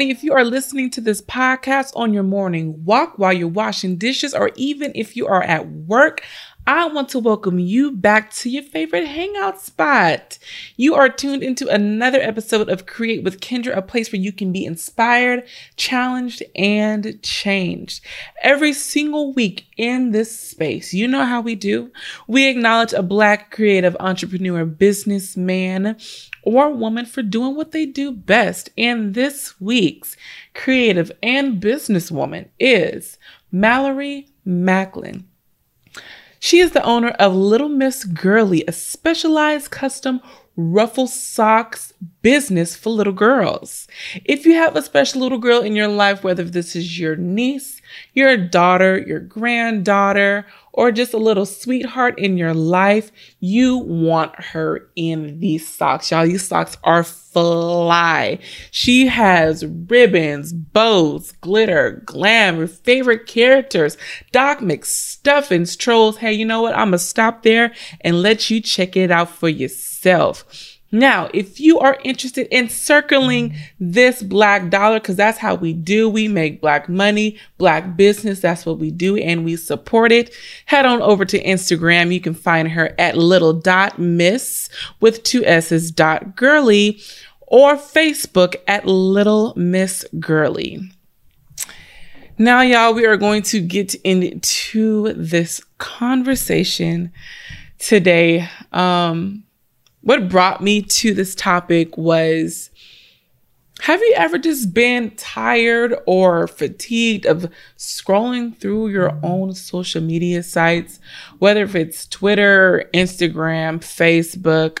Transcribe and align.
If 0.00 0.22
you 0.22 0.32
are 0.32 0.44
listening 0.44 0.90
to 0.90 1.00
this 1.00 1.20
podcast 1.20 1.92
on 1.96 2.14
your 2.14 2.22
morning 2.22 2.84
walk 2.84 3.18
while 3.18 3.32
you're 3.32 3.48
washing 3.48 3.96
dishes, 3.96 4.32
or 4.32 4.52
even 4.54 4.92
if 4.94 5.16
you 5.16 5.26
are 5.26 5.42
at 5.42 5.68
work, 5.68 6.22
I 6.68 6.84
want 6.84 7.08
to 7.10 7.18
welcome 7.18 7.58
you 7.58 7.92
back 7.92 8.30
to 8.34 8.50
your 8.50 8.62
favorite 8.62 9.06
hangout 9.06 9.58
spot. 9.58 10.38
You 10.76 10.96
are 10.96 11.08
tuned 11.08 11.42
into 11.42 11.66
another 11.66 12.20
episode 12.20 12.68
of 12.68 12.84
Create 12.84 13.24
with 13.24 13.40
Kendra, 13.40 13.74
a 13.74 13.80
place 13.80 14.12
where 14.12 14.20
you 14.20 14.32
can 14.32 14.52
be 14.52 14.66
inspired, 14.66 15.48
challenged, 15.76 16.42
and 16.54 17.22
changed. 17.22 18.04
Every 18.42 18.74
single 18.74 19.32
week 19.32 19.64
in 19.78 20.10
this 20.10 20.38
space, 20.38 20.92
you 20.92 21.08
know 21.08 21.24
how 21.24 21.40
we 21.40 21.54
do. 21.54 21.90
We 22.26 22.48
acknowledge 22.48 22.92
a 22.92 23.02
Black 23.02 23.50
creative 23.50 23.96
entrepreneur, 23.98 24.66
businessman, 24.66 25.96
or 26.42 26.70
woman 26.70 27.06
for 27.06 27.22
doing 27.22 27.56
what 27.56 27.72
they 27.72 27.86
do 27.86 28.12
best. 28.12 28.68
And 28.76 29.14
this 29.14 29.58
week's 29.58 30.18
creative 30.52 31.12
and 31.22 31.62
businesswoman 31.62 32.50
is 32.58 33.16
Mallory 33.50 34.28
Macklin. 34.44 35.27
She 36.40 36.60
is 36.60 36.70
the 36.70 36.82
owner 36.84 37.10
of 37.10 37.34
Little 37.34 37.68
Miss 37.68 38.04
Girly, 38.04 38.64
a 38.68 38.72
specialized 38.72 39.70
custom 39.70 40.20
ruffle 40.58 41.06
socks 41.06 41.92
business 42.20 42.74
for 42.74 42.90
little 42.90 43.12
girls. 43.12 43.86
If 44.24 44.44
you 44.44 44.54
have 44.54 44.74
a 44.74 44.82
special 44.82 45.20
little 45.20 45.38
girl 45.38 45.60
in 45.62 45.76
your 45.76 45.86
life, 45.86 46.24
whether 46.24 46.42
this 46.42 46.74
is 46.74 46.98
your 46.98 47.14
niece, 47.14 47.80
your 48.12 48.36
daughter, 48.36 48.98
your 48.98 49.20
granddaughter, 49.20 50.46
or 50.72 50.90
just 50.90 51.14
a 51.14 51.18
little 51.18 51.46
sweetheart 51.46 52.18
in 52.18 52.36
your 52.36 52.54
life, 52.54 53.12
you 53.38 53.78
want 53.78 54.34
her 54.46 54.90
in 54.96 55.38
these 55.38 55.66
socks. 55.66 56.10
Y'all, 56.10 56.26
these 56.26 56.46
socks 56.46 56.76
are 56.82 57.04
fly. 57.04 58.40
She 58.72 59.06
has 59.06 59.64
ribbons, 59.64 60.52
bows, 60.52 61.32
glitter, 61.40 62.02
glam, 62.04 62.66
favorite 62.66 63.26
characters, 63.28 63.96
Doc 64.32 64.58
McStuffins, 64.58 65.78
trolls. 65.78 66.16
Hey, 66.16 66.32
you 66.32 66.44
know 66.44 66.62
what? 66.62 66.74
I'm 66.74 66.90
going 66.90 66.92
to 66.92 66.98
stop 66.98 67.44
there 67.44 67.72
and 68.00 68.22
let 68.22 68.50
you 68.50 68.60
check 68.60 68.96
it 68.96 69.12
out 69.12 69.30
for 69.30 69.48
yourself. 69.48 69.87
Now, 70.90 71.28
if 71.34 71.60
you 71.60 71.78
are 71.80 71.98
interested 72.02 72.48
in 72.50 72.70
circling 72.70 73.54
this 73.78 74.22
black 74.22 74.70
dollar, 74.70 75.00
because 75.00 75.16
that's 75.16 75.36
how 75.36 75.54
we 75.54 75.74
do, 75.74 76.08
we 76.08 76.28
make 76.28 76.62
black 76.62 76.88
money, 76.88 77.38
black 77.58 77.94
business. 77.94 78.40
That's 78.40 78.64
what 78.64 78.78
we 78.78 78.90
do, 78.90 79.18
and 79.18 79.44
we 79.44 79.56
support 79.56 80.12
it. 80.12 80.34
Head 80.64 80.86
on 80.86 81.02
over 81.02 81.26
to 81.26 81.44
Instagram. 81.44 82.10
You 82.10 82.20
can 82.20 82.32
find 82.32 82.68
her 82.70 82.94
at 82.98 83.18
little 83.18 83.52
dot 83.52 83.98
miss 83.98 84.70
with 85.00 85.22
two 85.24 85.44
S's 85.44 85.90
dot 85.90 86.36
girly 86.36 87.02
or 87.46 87.76
Facebook 87.76 88.56
at 88.66 88.86
little 88.86 89.52
miss 89.56 90.06
girly. 90.18 90.90
Now, 92.38 92.62
y'all, 92.62 92.94
we 92.94 93.04
are 93.04 93.16
going 93.18 93.42
to 93.42 93.60
get 93.60 93.94
into 93.96 95.12
this 95.12 95.60
conversation 95.76 97.12
today. 97.78 98.48
Um, 98.72 99.44
what 100.08 100.30
brought 100.30 100.62
me 100.62 100.80
to 100.80 101.12
this 101.12 101.34
topic 101.34 101.98
was 101.98 102.70
have 103.82 104.00
you 104.00 104.14
ever 104.16 104.38
just 104.38 104.72
been 104.72 105.10
tired 105.16 105.94
or 106.06 106.48
fatigued 106.48 107.26
of 107.26 107.52
scrolling 107.76 108.56
through 108.56 108.88
your 108.88 109.14
own 109.22 109.52
social 109.52 110.00
media 110.00 110.42
sites, 110.42 110.98
whether 111.40 111.64
if 111.64 111.74
it's 111.74 112.06
Twitter, 112.06 112.88
Instagram, 112.94 113.80
Facebook, 113.80 114.78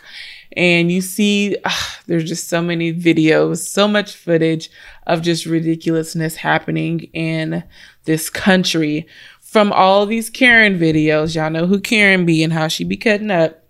and 0.56 0.90
you 0.90 1.02
see 1.02 1.58
ugh, 1.62 1.92
there's 2.06 2.26
just 2.26 2.48
so 2.48 2.62
many 2.62 2.94
videos, 2.94 3.58
so 3.58 3.86
much 3.86 4.16
footage 4.16 4.70
of 5.06 5.20
just 5.20 5.44
ridiculousness 5.44 6.36
happening 6.36 7.00
in 7.12 7.62
this 8.04 8.30
country 8.30 9.06
from 9.42 9.74
all 9.74 10.06
these 10.06 10.30
Karen 10.30 10.78
videos. 10.78 11.34
Y'all 11.34 11.50
know 11.50 11.66
who 11.66 11.80
Karen 11.80 12.24
be 12.24 12.42
and 12.42 12.54
how 12.54 12.66
she 12.66 12.82
be 12.82 12.96
cutting 12.96 13.30
up 13.30 13.67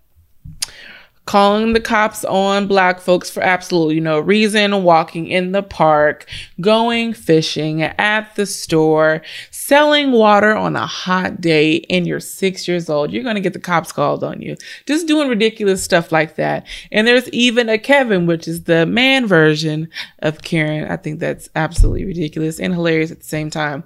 calling 1.29 1.73
the 1.73 1.79
cops 1.79 2.25
on 2.25 2.65
black 2.65 2.99
folks 2.99 3.29
for 3.29 3.43
absolutely 3.43 3.99
no 3.99 4.19
reason, 4.19 4.81
walking 4.81 5.27
in 5.27 5.51
the 5.51 5.61
park, 5.61 6.25
going 6.59 7.13
fishing 7.13 7.83
at 7.83 8.35
the 8.35 8.47
store, 8.47 9.21
selling 9.51 10.11
water 10.11 10.55
on 10.55 10.75
a 10.75 10.87
hot 10.87 11.39
day, 11.39 11.85
and 11.87 12.07
you're 12.07 12.19
six 12.19 12.67
years 12.67 12.89
old, 12.89 13.11
you're 13.13 13.21
going 13.21 13.35
to 13.35 13.41
get 13.41 13.53
the 13.53 13.59
cops 13.59 13.91
called 13.91 14.23
on 14.23 14.41
you. 14.41 14.55
Just 14.87 15.05
doing 15.05 15.29
ridiculous 15.29 15.83
stuff 15.83 16.11
like 16.11 16.35
that. 16.37 16.65
And 16.91 17.05
there's 17.05 17.29
even 17.29 17.69
a 17.69 17.77
Kevin, 17.77 18.25
which 18.25 18.47
is 18.47 18.63
the 18.63 18.87
man 18.87 19.27
version 19.27 19.87
of 20.23 20.41
Karen. 20.41 20.89
I 20.89 20.97
think 20.97 21.19
that's 21.19 21.47
absolutely 21.55 22.05
ridiculous 22.05 22.59
and 22.59 22.73
hilarious 22.73 23.11
at 23.11 23.19
the 23.19 23.27
same 23.27 23.51
time. 23.51 23.83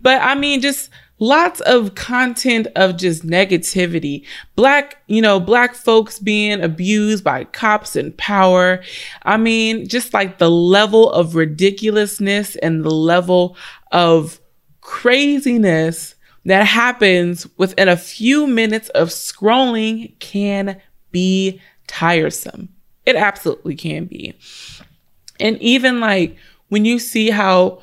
But 0.00 0.22
I 0.22 0.34
mean, 0.34 0.62
just 0.62 0.88
lots 1.18 1.60
of 1.62 1.94
content 1.94 2.66
of 2.76 2.96
just 2.96 3.26
negativity. 3.26 4.24
Black, 4.54 5.02
you 5.06 5.22
know, 5.22 5.40
black 5.40 5.74
folks 5.74 6.18
being 6.18 6.62
abused 6.62 7.24
by 7.24 7.44
cops 7.44 7.96
and 7.96 8.16
power. 8.16 8.82
I 9.22 9.36
mean, 9.36 9.88
just 9.88 10.12
like 10.12 10.38
the 10.38 10.50
level 10.50 11.10
of 11.10 11.34
ridiculousness 11.34 12.56
and 12.56 12.84
the 12.84 12.90
level 12.90 13.56
of 13.92 14.40
craziness 14.80 16.14
that 16.44 16.66
happens 16.66 17.46
within 17.56 17.88
a 17.88 17.96
few 17.96 18.46
minutes 18.46 18.88
of 18.90 19.08
scrolling 19.08 20.16
can 20.20 20.80
be 21.10 21.60
tiresome. 21.86 22.68
It 23.04 23.16
absolutely 23.16 23.74
can 23.74 24.04
be. 24.04 24.34
And 25.40 25.60
even 25.60 26.00
like 26.00 26.36
when 26.68 26.84
you 26.84 26.98
see 26.98 27.30
how 27.30 27.82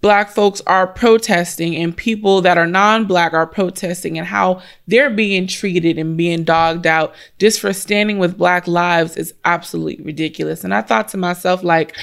black 0.00 0.30
folks 0.30 0.60
are 0.66 0.86
protesting 0.86 1.76
and 1.76 1.96
people 1.96 2.40
that 2.42 2.58
are 2.58 2.66
non-black 2.66 3.32
are 3.32 3.46
protesting 3.46 4.18
and 4.18 4.26
how 4.26 4.60
they're 4.86 5.10
being 5.10 5.46
treated 5.46 5.98
and 5.98 6.16
being 6.16 6.44
dogged 6.44 6.86
out 6.86 7.14
just 7.38 7.60
for 7.60 7.72
standing 7.72 8.18
with 8.18 8.38
black 8.38 8.66
lives 8.66 9.16
is 9.16 9.34
absolutely 9.44 10.02
ridiculous. 10.04 10.64
And 10.64 10.74
i 10.74 10.82
thought 10.82 11.08
to 11.08 11.16
myself 11.16 11.62
like 11.62 11.96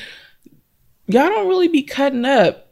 y'all 1.07 1.29
don't 1.29 1.47
really 1.47 1.67
be 1.67 1.83
cutting 1.83 2.25
up 2.25 2.67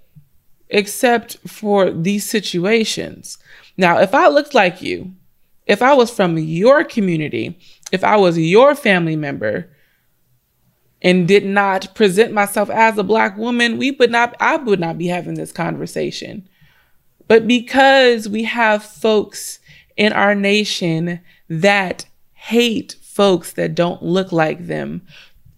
except 0.70 1.38
for 1.48 1.92
these 1.92 2.26
situations. 2.30 3.38
Now 3.78 4.00
if 4.00 4.14
i 4.14 4.28
looked 4.28 4.54
like 4.54 4.82
you 4.82 5.14
if 5.66 5.82
i 5.82 5.94
was 5.94 6.12
from 6.12 6.38
your 6.38 6.84
community 6.84 7.58
if 7.92 8.04
i 8.04 8.18
was 8.18 8.38
your 8.38 8.76
family 8.76 9.16
member 9.16 9.70
and 11.04 11.28
did 11.28 11.46
not 11.46 11.94
present 11.94 12.32
myself 12.34 12.70
as 12.70 12.98
a 12.98 13.04
black 13.04 13.38
woman, 13.38 13.78
we 13.78 13.92
would 13.92 14.12
not 14.12 14.36
I 14.40 14.56
would 14.56 14.80
not 14.80 14.98
be 14.98 15.08
having 15.08 15.36
this 15.36 15.52
conversation. 15.52 16.48
But 17.28 17.48
because 17.48 18.30
we 18.30 18.44
have 18.44 18.84
folks 18.84 19.60
in 19.98 20.14
our 20.14 20.34
nation 20.34 21.20
that 21.50 22.06
hate 22.34 22.96
folks 23.02 23.54
that 23.54 23.76
don't 23.76 24.02
look 24.02 24.32
like 24.32 24.68
them, 24.68 25.06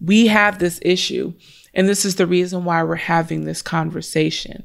we 0.00 0.26
have 0.26 0.58
this 0.58 0.78
issue. 0.82 1.32
And 1.74 1.88
this 1.88 2.04
is 2.04 2.16
the 2.16 2.26
reason 2.26 2.64
why 2.64 2.82
we're 2.82 2.96
having 2.96 3.44
this 3.44 3.62
conversation. 3.62 4.64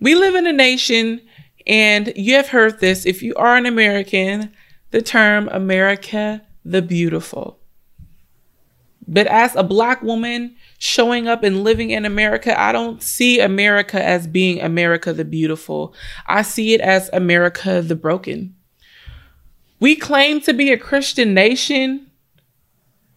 We 0.00 0.14
live 0.14 0.34
in 0.34 0.46
a 0.46 0.52
nation, 0.52 1.20
and 1.66 2.12
you 2.16 2.34
have 2.34 2.48
heard 2.48 2.80
this 2.80 3.06
if 3.06 3.22
you 3.22 3.34
are 3.34 3.56
an 3.56 3.66
American, 3.66 4.52
the 4.90 5.02
term 5.02 5.48
America 5.48 6.42
the 6.64 6.82
Beautiful. 6.82 7.55
But 9.08 9.26
as 9.28 9.54
a 9.54 9.62
black 9.62 10.02
woman 10.02 10.56
showing 10.78 11.28
up 11.28 11.42
and 11.42 11.62
living 11.62 11.90
in 11.90 12.04
America, 12.04 12.58
I 12.58 12.72
don't 12.72 13.02
see 13.02 13.40
America 13.40 14.02
as 14.02 14.26
being 14.26 14.60
America 14.60 15.12
the 15.12 15.24
beautiful. 15.24 15.94
I 16.26 16.42
see 16.42 16.74
it 16.74 16.80
as 16.80 17.08
America 17.12 17.82
the 17.82 17.94
broken. 17.94 18.54
We 19.78 19.94
claim 19.94 20.40
to 20.42 20.52
be 20.52 20.72
a 20.72 20.78
Christian 20.78 21.34
nation, 21.34 22.10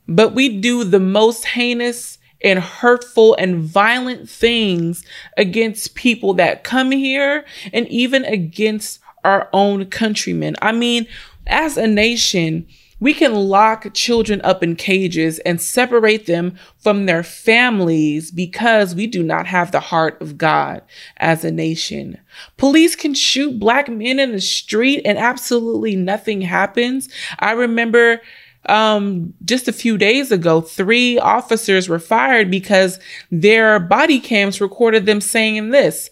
but 0.07 0.36
we 0.36 0.59
do 0.59 0.83
the 0.83 1.00
most 1.00 1.45
heinous 1.45 2.18
and 2.44 2.59
hurtful 2.59 3.36
and 3.36 3.57
violent 3.57 4.30
things 4.30 5.03
against 5.38 5.95
people 5.95 6.33
that 6.36 6.63
come 6.63 6.91
here 6.91 7.45
and 7.74 7.88
even 7.88 8.25
against 8.25 9.00
our 9.24 9.50
own 9.53 9.86
countrymen. 9.86 10.56
I 10.62 10.71
mean, 10.71 11.07
as 11.47 11.77
a 11.77 11.88
nation, 11.88 12.68
we 13.00 13.13
can 13.13 13.34
lock 13.34 13.94
children 13.94 14.42
up 14.44 14.62
in 14.62 14.75
cages 14.75 15.40
and 15.40 15.62
separate 15.62 16.25
them 16.25 16.56
from 16.78 17.06
their 17.06 17.24
families 17.24 18.31
because 18.31 18.94
we 18.94 19.07
do 19.07 19.24
not 19.24 19.48
have 19.48 19.72
the 19.72 19.80
heart 19.80 20.22
of 20.22 20.38
God 20.38 20.81
as 21.18 21.46
a 21.46 21.51
nation. 21.51 22.18
Police 22.57 22.96
can 22.96 23.13
shoot 23.13 23.60
black 23.60 23.88
men 23.88 24.19
in 24.19 24.31
the 24.31 24.42
street 24.42 25.01
and 25.06 25.18
absolutely 25.18 25.96
nothing 25.96 26.42
happens. 26.42 27.10
I 27.40 27.51
remember 27.51 28.22
um, 28.66 29.34
just 29.46 29.68
a 29.68 29.74
few 29.74 29.98
days 29.98 30.31
ago, 30.31 30.62
three 30.62 31.18
officers 31.18 31.88
were 31.88 32.00
fired 32.00 32.51
because 32.51 33.00
their 33.31 33.80
body 33.80 34.19
cams 34.19 34.60
recorded 34.60 35.06
them 35.06 35.22
saying 35.22 35.69
this. 35.69 36.10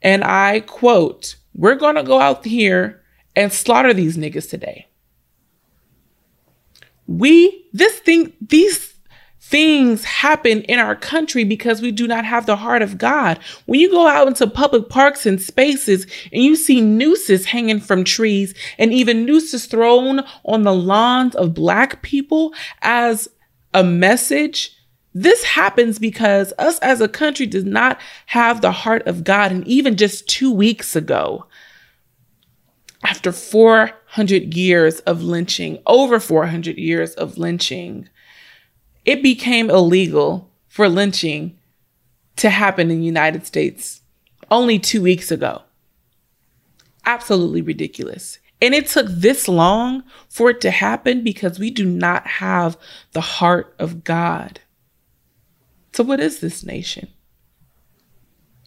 And 0.00 0.24
I 0.24 0.60
quote, 0.60 1.36
We're 1.54 1.74
going 1.74 1.96
to 1.96 2.02
go 2.02 2.20
out 2.20 2.44
here 2.44 3.02
and 3.36 3.52
slaughter 3.52 3.92
these 3.92 4.16
niggas 4.16 4.48
today 4.48 4.86
we 7.06 7.66
this 7.72 7.98
thing 8.00 8.32
these 8.40 8.94
things 9.40 10.04
happen 10.04 10.62
in 10.62 10.78
our 10.78 10.96
country 10.96 11.44
because 11.44 11.82
we 11.82 11.92
do 11.92 12.08
not 12.08 12.24
have 12.24 12.46
the 12.46 12.56
heart 12.56 12.80
of 12.80 12.96
God. 12.96 13.38
When 13.66 13.78
you 13.78 13.90
go 13.90 14.06
out 14.06 14.26
into 14.26 14.46
public 14.46 14.88
parks 14.88 15.26
and 15.26 15.40
spaces 15.40 16.06
and 16.32 16.42
you 16.42 16.56
see 16.56 16.80
nooses 16.80 17.44
hanging 17.44 17.80
from 17.80 18.04
trees 18.04 18.54
and 18.78 18.90
even 18.90 19.26
nooses 19.26 19.66
thrown 19.66 20.22
on 20.46 20.62
the 20.62 20.74
lawns 20.74 21.34
of 21.34 21.52
black 21.52 22.00
people 22.00 22.54
as 22.80 23.28
a 23.74 23.84
message, 23.84 24.74
this 25.12 25.44
happens 25.44 25.98
because 25.98 26.54
us 26.58 26.78
as 26.78 27.02
a 27.02 27.08
country 27.08 27.46
does 27.46 27.64
not 27.64 28.00
have 28.26 28.62
the 28.62 28.72
heart 28.72 29.06
of 29.06 29.24
God. 29.24 29.52
And 29.52 29.66
even 29.68 29.96
just 29.96 30.26
two 30.26 30.50
weeks 30.50 30.96
ago, 30.96 31.46
after 33.04 33.30
400 34.14 34.54
years 34.54 35.00
of 35.00 35.24
lynching, 35.24 35.82
over 35.86 36.20
400 36.20 36.78
years 36.78 37.14
of 37.14 37.36
lynching, 37.36 38.08
it 39.04 39.24
became 39.24 39.68
illegal 39.68 40.52
for 40.68 40.88
lynching 40.88 41.58
to 42.36 42.48
happen 42.48 42.92
in 42.92 43.00
the 43.00 43.06
United 43.06 43.44
States 43.44 44.02
only 44.52 44.78
two 44.78 45.02
weeks 45.02 45.32
ago. 45.32 45.62
Absolutely 47.04 47.60
ridiculous. 47.60 48.38
And 48.62 48.72
it 48.72 48.86
took 48.86 49.08
this 49.08 49.48
long 49.48 50.04
for 50.28 50.50
it 50.50 50.60
to 50.60 50.70
happen 50.70 51.24
because 51.24 51.58
we 51.58 51.72
do 51.72 51.84
not 51.84 52.24
have 52.24 52.78
the 53.14 53.20
heart 53.20 53.74
of 53.80 54.04
God. 54.04 54.60
So, 55.92 56.04
what 56.04 56.20
is 56.20 56.38
this 56.38 56.64
nation? 56.64 57.08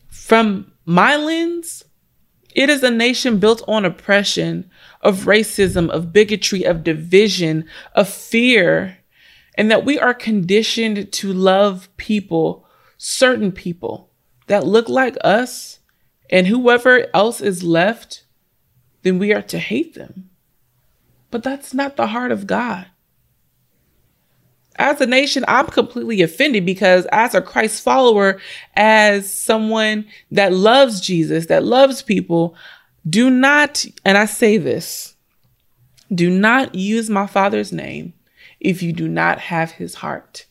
From 0.09 0.73
my 0.83 1.15
lens, 1.15 1.85
it 2.57 2.71
is 2.71 2.81
a 2.81 2.89
nation 2.89 3.37
built 3.37 3.61
on 3.67 3.85
oppression, 3.85 4.67
of 5.01 5.25
racism, 5.25 5.91
of 5.91 6.11
bigotry, 6.11 6.63
of 6.63 6.83
division, 6.83 7.65
of 7.93 8.09
fear, 8.09 8.97
and 9.53 9.69
that 9.69 9.85
we 9.85 9.99
are 9.99 10.15
conditioned 10.15 11.13
to 11.13 11.31
love 11.31 11.87
people, 11.97 12.65
certain 12.97 13.51
people 13.51 14.09
that 14.47 14.65
look 14.65 14.89
like 14.89 15.15
us, 15.23 15.77
and 16.31 16.47
whoever 16.47 17.05
else 17.13 17.41
is 17.41 17.61
left, 17.61 18.23
then 19.03 19.19
we 19.19 19.31
are 19.31 19.43
to 19.43 19.59
hate 19.59 19.93
them. 19.93 20.31
But 21.29 21.43
that's 21.43 21.75
not 21.75 21.95
the 21.95 22.07
heart 22.07 22.31
of 22.31 22.47
God. 22.47 22.87
As 24.77 25.01
a 25.01 25.07
nation, 25.07 25.43
I'm 25.47 25.67
completely 25.67 26.21
offended 26.21 26.65
because, 26.65 27.07
as 27.11 27.33
a 27.33 27.41
Christ 27.41 27.81
follower, 27.81 28.39
as 28.75 29.31
someone 29.31 30.05
that 30.31 30.53
loves 30.53 31.01
Jesus, 31.01 31.47
that 31.47 31.63
loves 31.63 32.01
people, 32.01 32.55
do 33.09 33.29
not, 33.29 33.85
and 34.05 34.17
I 34.17 34.25
say 34.25 34.57
this, 34.57 35.15
do 36.13 36.29
not 36.29 36.75
use 36.75 37.09
my 37.09 37.27
Father's 37.27 37.71
name 37.71 38.13
if 38.59 38.81
you 38.81 38.93
do 38.93 39.07
not 39.07 39.39
have 39.39 39.71
his 39.71 39.95
heart. 39.95 40.45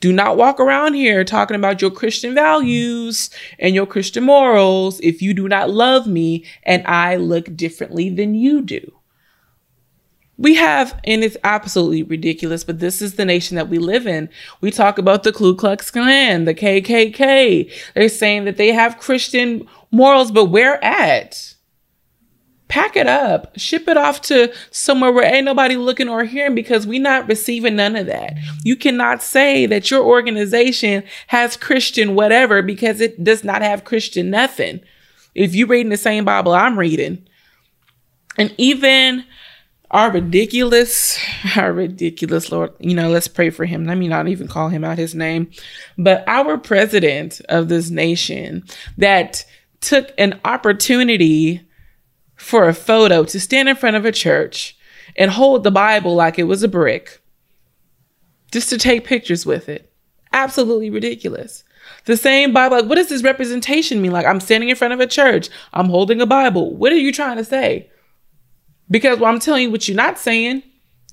Do 0.00 0.12
not 0.12 0.36
walk 0.36 0.60
around 0.60 0.94
here 0.94 1.24
talking 1.24 1.56
about 1.56 1.82
your 1.82 1.90
Christian 1.90 2.34
values 2.34 3.30
and 3.58 3.74
your 3.74 3.86
Christian 3.86 4.24
morals 4.24 4.98
if 5.00 5.20
you 5.20 5.34
do 5.34 5.46
not 5.46 5.70
love 5.70 6.06
me 6.06 6.44
and 6.62 6.86
I 6.86 7.16
look 7.16 7.54
differently 7.54 8.08
than 8.08 8.34
you 8.34 8.62
do. 8.62 8.99
We 10.40 10.54
have, 10.54 10.98
and 11.04 11.22
it's 11.22 11.36
absolutely 11.44 12.02
ridiculous, 12.02 12.64
but 12.64 12.80
this 12.80 13.02
is 13.02 13.14
the 13.14 13.26
nation 13.26 13.56
that 13.56 13.68
we 13.68 13.78
live 13.78 14.06
in. 14.06 14.30
We 14.62 14.70
talk 14.70 14.96
about 14.96 15.22
the 15.22 15.32
Ku 15.32 15.54
Klux 15.54 15.90
Klan, 15.90 16.46
the 16.46 16.54
KKK. 16.54 17.70
They're 17.94 18.08
saying 18.08 18.46
that 18.46 18.56
they 18.56 18.72
have 18.72 18.98
Christian 18.98 19.68
morals, 19.90 20.30
but 20.30 20.46
where 20.46 20.82
at? 20.82 21.54
pack 22.70 22.94
it 22.94 23.08
up, 23.08 23.58
ship 23.58 23.88
it 23.88 23.96
off 23.96 24.22
to 24.22 24.54
somewhere 24.70 25.12
where 25.12 25.24
ain't 25.24 25.44
nobody 25.44 25.76
looking 25.76 26.08
or 26.08 26.24
hearing 26.24 26.54
because 26.54 26.86
we're 26.86 27.02
not 27.02 27.28
receiving 27.28 27.76
none 27.76 27.96
of 27.96 28.06
that. 28.06 28.34
You 28.62 28.76
cannot 28.76 29.22
say 29.22 29.66
that 29.66 29.90
your 29.90 30.04
organization 30.04 31.02
has 31.26 31.56
Christian 31.56 32.14
whatever 32.14 32.62
because 32.62 33.00
it 33.00 33.22
does 33.22 33.42
not 33.42 33.60
have 33.60 33.84
Christian 33.84 34.30
nothing. 34.30 34.80
If 35.34 35.54
you're 35.54 35.66
reading 35.66 35.90
the 35.90 35.96
same 35.96 36.24
Bible 36.24 36.52
I'm 36.52 36.78
reading, 36.78 37.26
and 38.38 38.54
even 38.56 39.24
our 39.90 40.10
ridiculous, 40.10 41.18
our 41.56 41.72
ridiculous 41.72 42.52
Lord, 42.52 42.72
you 42.78 42.94
know, 42.94 43.10
let's 43.10 43.28
pray 43.28 43.50
for 43.50 43.64
him. 43.64 43.84
Let 43.84 43.98
me 43.98 44.08
not 44.08 44.28
even 44.28 44.48
call 44.48 44.68
him 44.68 44.84
out 44.84 44.98
his 44.98 45.14
name, 45.14 45.50
but 45.98 46.24
our 46.26 46.58
president 46.58 47.40
of 47.48 47.68
this 47.68 47.90
nation 47.90 48.64
that 48.96 49.44
took 49.80 50.12
an 50.18 50.40
opportunity 50.44 51.62
for 52.36 52.68
a 52.68 52.74
photo 52.74 53.24
to 53.24 53.40
stand 53.40 53.68
in 53.68 53.76
front 53.76 53.96
of 53.96 54.04
a 54.04 54.12
church 54.12 54.76
and 55.16 55.30
hold 55.30 55.64
the 55.64 55.70
Bible 55.70 56.14
like 56.14 56.38
it 56.38 56.44
was 56.44 56.62
a 56.62 56.68
brick 56.68 57.20
just 58.52 58.68
to 58.70 58.78
take 58.78 59.04
pictures 59.04 59.44
with 59.44 59.68
it. 59.68 59.92
Absolutely 60.32 60.90
ridiculous. 60.90 61.64
The 62.04 62.16
same 62.16 62.52
Bible, 62.52 62.78
like, 62.78 62.86
what 62.86 62.94
does 62.94 63.08
this 63.08 63.22
representation 63.22 64.00
mean? 64.00 64.12
Like, 64.12 64.26
I'm 64.26 64.40
standing 64.40 64.68
in 64.68 64.76
front 64.76 64.94
of 64.94 65.00
a 65.00 65.06
church, 65.06 65.48
I'm 65.72 65.88
holding 65.88 66.20
a 66.20 66.26
Bible. 66.26 66.74
What 66.74 66.92
are 66.92 66.98
you 66.98 67.12
trying 67.12 67.36
to 67.36 67.44
say? 67.44 67.89
Because 68.90 69.18
well, 69.18 69.30
I'm 69.30 69.38
telling 69.38 69.64
you 69.64 69.70
what 69.70 69.88
you're 69.88 69.96
not 69.96 70.18
saying. 70.18 70.62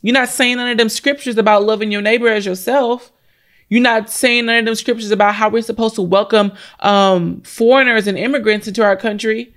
You're 0.01 0.13
not 0.13 0.29
saying 0.29 0.57
none 0.57 0.69
of 0.69 0.77
them 0.77 0.89
scriptures 0.89 1.37
about 1.37 1.63
loving 1.63 1.91
your 1.91 2.01
neighbor 2.01 2.27
as 2.27 2.45
yourself. 2.45 3.11
You're 3.69 3.81
not 3.81 4.09
saying 4.09 4.45
none 4.45 4.59
of 4.59 4.65
them 4.65 4.75
scriptures 4.75 5.11
about 5.11 5.35
how 5.35 5.49
we're 5.49 5.61
supposed 5.61 5.95
to 5.95 6.01
welcome 6.01 6.53
um, 6.79 7.41
foreigners 7.41 8.07
and 8.07 8.17
immigrants 8.17 8.67
into 8.67 8.83
our 8.83 8.95
country. 8.95 9.53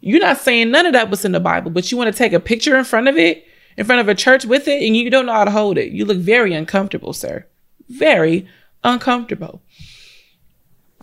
You're 0.00 0.20
not 0.20 0.38
saying 0.38 0.70
none 0.70 0.86
of 0.86 0.92
that 0.92 1.10
was 1.10 1.24
in 1.24 1.32
the 1.32 1.40
Bible, 1.40 1.70
but 1.70 1.90
you 1.90 1.98
want 1.98 2.12
to 2.12 2.16
take 2.16 2.32
a 2.32 2.40
picture 2.40 2.76
in 2.76 2.84
front 2.84 3.08
of 3.08 3.16
it, 3.16 3.44
in 3.76 3.84
front 3.86 4.00
of 4.00 4.08
a 4.08 4.14
church 4.14 4.44
with 4.44 4.68
it, 4.68 4.82
and 4.82 4.96
you 4.96 5.10
don't 5.10 5.26
know 5.26 5.32
how 5.32 5.44
to 5.44 5.50
hold 5.50 5.78
it. 5.78 5.92
You 5.92 6.04
look 6.04 6.18
very 6.18 6.52
uncomfortable, 6.52 7.12
sir. 7.12 7.46
Very 7.88 8.46
uncomfortable. 8.84 9.62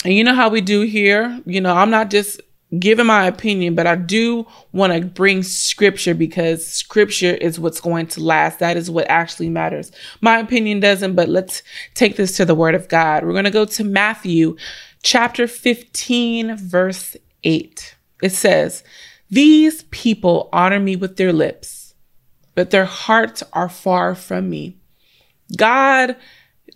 And 0.05 0.13
you 0.13 0.23
know 0.23 0.35
how 0.35 0.49
we 0.49 0.61
do 0.61 0.81
here? 0.81 1.41
You 1.45 1.61
know, 1.61 1.75
I'm 1.75 1.89
not 1.89 2.09
just 2.09 2.41
giving 2.79 3.05
my 3.05 3.25
opinion, 3.25 3.75
but 3.75 3.87
I 3.87 3.95
do 3.95 4.47
want 4.71 4.93
to 4.93 5.01
bring 5.01 5.43
scripture 5.43 6.13
because 6.13 6.65
scripture 6.65 7.33
is 7.33 7.59
what's 7.59 7.81
going 7.81 8.07
to 8.07 8.23
last. 8.23 8.59
That 8.59 8.77
is 8.77 8.89
what 8.89 9.09
actually 9.09 9.49
matters. 9.49 9.91
My 10.21 10.39
opinion 10.39 10.79
doesn't, 10.79 11.15
but 11.15 11.29
let's 11.29 11.63
take 11.95 12.15
this 12.15 12.37
to 12.37 12.45
the 12.45 12.55
word 12.55 12.75
of 12.75 12.87
God. 12.87 13.23
We're 13.23 13.33
going 13.33 13.43
to 13.43 13.51
go 13.51 13.65
to 13.65 13.83
Matthew 13.83 14.55
chapter 15.03 15.47
15, 15.47 16.57
verse 16.57 17.17
8. 17.43 17.95
It 18.23 18.31
says, 18.31 18.83
These 19.29 19.83
people 19.83 20.49
honor 20.53 20.79
me 20.79 20.95
with 20.95 21.17
their 21.17 21.33
lips, 21.33 21.93
but 22.55 22.69
their 22.69 22.85
hearts 22.85 23.43
are 23.51 23.69
far 23.69 24.15
from 24.15 24.49
me. 24.49 24.77
God 25.57 26.15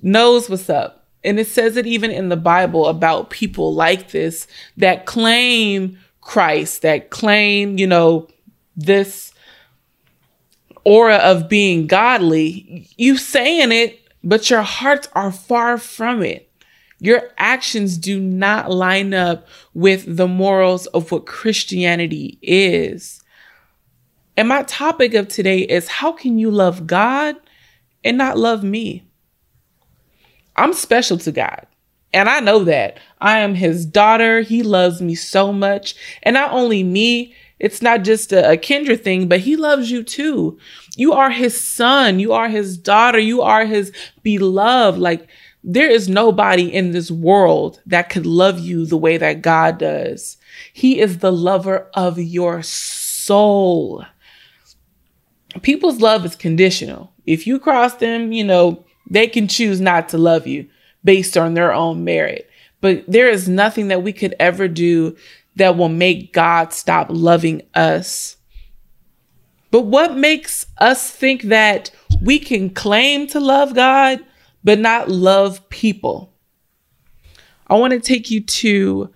knows 0.02 0.50
what's 0.50 0.70
up. 0.70 1.05
And 1.26 1.40
it 1.40 1.48
says 1.48 1.76
it 1.76 1.88
even 1.88 2.12
in 2.12 2.30
the 2.30 2.38
Bible 2.38 2.86
about 2.86 3.32
people 3.32 3.74
like 3.74 4.12
this 4.12 4.48
that 4.78 5.06
claim 5.06 5.98
Christ, 6.22 6.84
that 6.84 7.10
claim, 7.10 7.78
you 7.78 7.88
know, 7.88 8.28
this 8.76 9.34
aura 10.84 11.18
of 11.18 11.50
being 11.50 11.88
godly. 11.88 12.88
You 12.98 13.18
saying 13.18 13.72
it, 13.72 14.00
but 14.24 14.50
your 14.50 14.62
hearts 14.62 15.10
are 15.14 15.32
far 15.32 15.78
from 15.78 16.24
it. 16.24 16.50
Your 17.00 17.30
actions 17.38 17.98
do 17.98 18.20
not 18.20 18.72
line 18.72 19.14
up 19.14 19.48
with 19.74 20.18
the 20.18 20.28
morals 20.28 20.86
of 20.88 21.12
what 21.12 21.26
Christianity 21.26 22.40
is. 22.42 23.22
And 24.38 24.48
my 24.48 24.64
topic 24.64 25.14
of 25.14 25.28
today 25.28 25.60
is 25.60 25.88
how 25.88 26.12
can 26.12 26.40
you 26.40 26.52
love 26.52 26.88
God 26.88 27.36
and 28.04 28.18
not 28.18 28.38
love 28.38 28.64
me? 28.64 29.04
I'm 30.56 30.74
special 30.74 31.18
to 31.20 31.32
God. 31.32 31.66
And 32.14 32.30
I 32.30 32.40
know 32.40 32.64
that. 32.64 33.00
I 33.20 33.40
am 33.40 33.56
his 33.56 33.86
daughter. 33.86 34.42
He 34.42 34.64
loves 34.64 35.02
me 35.02 35.16
so 35.16 35.52
much. 35.52 35.96
And 36.24 36.34
not 36.34 36.52
only 36.52 36.82
me, 36.82 37.36
it's 37.60 37.82
not 37.82 38.04
just 38.04 38.32
a, 38.32 38.52
a 38.52 38.58
Kendra 38.58 39.00
thing, 39.00 39.28
but 39.28 39.42
he 39.42 39.56
loves 39.56 39.92
you 39.92 40.04
too. 40.04 40.58
You 40.96 41.14
are 41.14 41.30
his 41.30 41.60
son. 41.60 42.20
You 42.20 42.32
are 42.32 42.48
his 42.48 42.78
daughter. 42.78 43.20
You 43.20 43.42
are 43.42 43.66
his 43.66 43.92
beloved. 44.24 44.98
Like, 44.98 45.28
there 45.64 45.90
is 45.90 46.08
nobody 46.08 46.72
in 46.72 46.92
this 46.92 47.10
world 47.10 47.82
that 47.86 48.10
could 48.10 48.26
love 48.26 48.60
you 48.60 48.86
the 48.86 48.98
way 48.98 49.18
that 49.18 49.42
God 49.42 49.80
does. 49.80 50.38
He 50.72 51.00
is 51.00 51.18
the 51.18 51.32
lover 51.32 51.90
of 51.96 52.20
your 52.20 52.62
soul. 52.62 54.06
People's 55.64 56.00
love 56.00 56.24
is 56.24 56.36
conditional. 56.36 57.12
If 57.26 57.48
you 57.48 57.60
cross 57.60 57.96
them, 57.96 58.32
you 58.32 58.44
know, 58.44 58.86
they 59.10 59.28
can 59.28 59.48
choose 59.48 59.80
not 59.80 60.10
to 60.10 60.18
love 60.18 60.48
you 60.48 60.68
based 61.04 61.38
on 61.38 61.54
their 61.54 61.74
own 61.74 62.04
merit. 62.04 62.50
But 62.82 63.04
there 63.08 63.30
is 63.30 63.48
nothing 63.48 63.88
that 63.90 64.04
we 64.04 64.14
could 64.14 64.36
ever 64.40 64.68
do 64.68 65.16
that 65.56 65.78
will 65.78 65.90
make 65.90 66.34
God 66.34 66.74
stop 66.74 67.08
loving 67.10 67.62
us. 67.74 68.38
But 69.72 69.82
what 69.82 70.16
makes 70.16 70.66
us 70.78 71.10
think 71.12 71.44
that 71.44 71.92
we 72.22 72.40
can 72.40 72.70
claim 72.70 73.28
to 73.28 73.40
love 73.40 73.74
God? 73.74 74.20
but 74.66 74.80
not 74.80 75.08
love 75.08 75.70
people. 75.70 76.34
I 77.68 77.76
want 77.76 77.94
to 77.94 78.00
take 78.02 78.30
you 78.30 78.42
to 78.42 79.14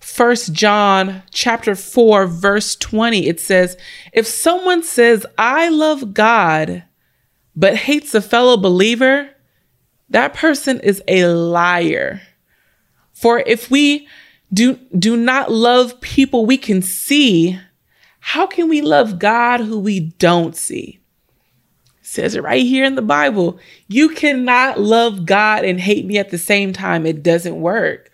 First 0.00 0.52
John 0.52 1.22
chapter 1.30 1.74
4 1.74 2.26
verse 2.26 2.74
20. 2.76 3.26
It 3.26 3.40
says, 3.40 3.76
"If 4.12 4.26
someone 4.26 4.82
says 4.82 5.24
I 5.38 5.68
love 5.68 6.12
God 6.12 6.82
but 7.56 7.76
hates 7.76 8.14
a 8.14 8.20
fellow 8.20 8.56
believer, 8.56 9.30
that 10.08 10.34
person 10.34 10.80
is 10.80 11.02
a 11.08 11.26
liar. 11.26 12.20
For 13.12 13.40
if 13.40 13.70
we 13.70 14.08
do, 14.52 14.78
do 14.98 15.16
not 15.16 15.50
love 15.50 16.00
people 16.00 16.46
we 16.46 16.56
can 16.56 16.82
see, 16.82 17.58
how 18.20 18.46
can 18.46 18.68
we 18.68 18.80
love 18.80 19.18
God 19.18 19.60
who 19.60 19.78
we 19.78 20.00
don't 20.00 20.56
see? 20.56 21.00
It 22.00 22.06
says 22.06 22.34
it 22.34 22.42
right 22.42 22.64
here 22.64 22.84
in 22.84 22.94
the 22.94 23.02
Bible. 23.02 23.58
You 23.88 24.08
cannot 24.10 24.80
love 24.80 25.26
God 25.26 25.64
and 25.64 25.80
hate 25.80 26.04
me 26.06 26.18
at 26.18 26.30
the 26.30 26.38
same 26.38 26.72
time. 26.72 27.06
It 27.06 27.22
doesn't 27.22 27.60
work. 27.60 28.10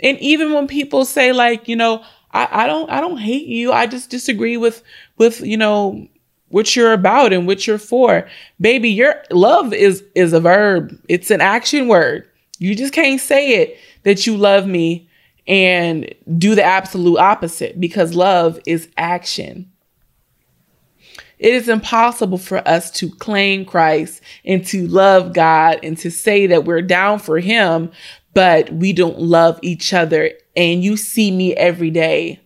And 0.00 0.18
even 0.18 0.52
when 0.52 0.66
people 0.66 1.04
say, 1.04 1.32
like, 1.32 1.68
you 1.68 1.76
know, 1.76 2.02
I, 2.32 2.64
I 2.64 2.66
don't 2.66 2.90
I 2.90 3.00
don't 3.00 3.18
hate 3.18 3.46
you. 3.46 3.72
I 3.72 3.86
just 3.86 4.10
disagree 4.10 4.56
with 4.56 4.82
with, 5.18 5.40
you 5.40 5.56
know, 5.56 6.08
what 6.54 6.76
you're 6.76 6.92
about 6.92 7.32
and 7.32 7.48
what 7.48 7.66
you're 7.66 7.78
for. 7.78 8.28
Baby, 8.60 8.88
your 8.88 9.20
love 9.32 9.74
is 9.74 10.04
is 10.14 10.32
a 10.32 10.38
verb. 10.38 10.96
It's 11.08 11.32
an 11.32 11.40
action 11.40 11.88
word. 11.88 12.28
You 12.60 12.76
just 12.76 12.94
can't 12.94 13.20
say 13.20 13.60
it 13.60 13.76
that 14.04 14.24
you 14.24 14.36
love 14.36 14.64
me 14.64 15.08
and 15.48 16.14
do 16.38 16.54
the 16.54 16.62
absolute 16.62 17.18
opposite 17.18 17.80
because 17.80 18.14
love 18.14 18.60
is 18.68 18.88
action. 18.96 19.68
It 21.40 21.54
is 21.54 21.68
impossible 21.68 22.38
for 22.38 22.58
us 22.68 22.88
to 22.92 23.10
claim 23.10 23.64
Christ 23.64 24.22
and 24.44 24.64
to 24.66 24.86
love 24.86 25.32
God 25.32 25.80
and 25.82 25.98
to 25.98 26.08
say 26.08 26.46
that 26.46 26.64
we're 26.64 26.82
down 26.82 27.18
for 27.18 27.40
Him, 27.40 27.90
but 28.32 28.72
we 28.72 28.92
don't 28.92 29.18
love 29.18 29.58
each 29.62 29.92
other. 29.92 30.30
And 30.54 30.84
you 30.84 30.96
see 30.96 31.32
me 31.32 31.52
every 31.56 31.90
day. 31.90 32.38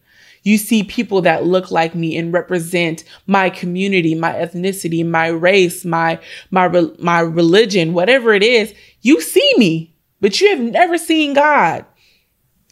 You 0.48 0.56
see 0.56 0.82
people 0.82 1.20
that 1.20 1.44
look 1.44 1.70
like 1.70 1.94
me 1.94 2.16
and 2.16 2.32
represent 2.32 3.04
my 3.26 3.50
community, 3.50 4.14
my 4.14 4.32
ethnicity, 4.32 5.04
my 5.04 5.26
race, 5.26 5.84
my 5.84 6.18
my 6.50 6.68
my 6.98 7.20
religion, 7.20 7.92
whatever 7.92 8.32
it 8.32 8.42
is. 8.42 8.72
You 9.02 9.20
see 9.20 9.52
me, 9.58 9.94
but 10.22 10.40
you 10.40 10.48
have 10.48 10.60
never 10.60 10.96
seen 10.96 11.34
God. 11.34 11.84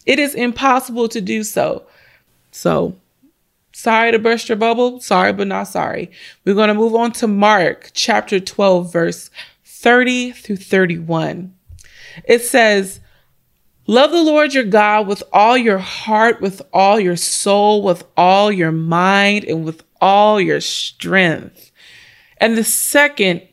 It 0.07 0.17
is 0.17 0.33
impossible 0.33 1.07
to 1.09 1.21
do 1.21 1.43
so. 1.43 1.85
So, 2.49 2.95
sorry 3.73 4.11
to 4.11 4.17
burst 4.17 4.49
your 4.49 4.55
bubble. 4.55 4.99
Sorry, 4.99 5.31
but 5.31 5.45
not 5.45 5.67
sorry. 5.67 6.09
We're 6.45 6.55
going 6.55 6.69
to 6.69 6.73
move 6.73 6.95
on 6.95 7.11
to 7.11 7.27
Mark 7.27 7.91
chapter 7.93 8.39
12, 8.39 8.91
verse 8.91 9.29
30 9.65 10.31
through 10.31 10.57
31. 10.57 11.53
It 12.23 12.41
says, 12.41 13.01
Love 13.87 14.11
the 14.11 14.21
Lord 14.21 14.53
your 14.53 14.65
God 14.65 15.07
with 15.07 15.23
all 15.31 15.57
your 15.57 15.77
heart, 15.77 16.41
with 16.41 16.61
all 16.73 16.99
your 16.99 17.15
soul, 17.15 17.81
with 17.81 18.03
all 18.17 18.51
your 18.51 18.71
mind, 18.71 19.45
and 19.45 19.63
with 19.63 19.83
all 20.01 20.41
your 20.41 20.59
strength. 20.59 21.71
And 22.37 22.57
the 22.57 22.65
second 22.65 23.47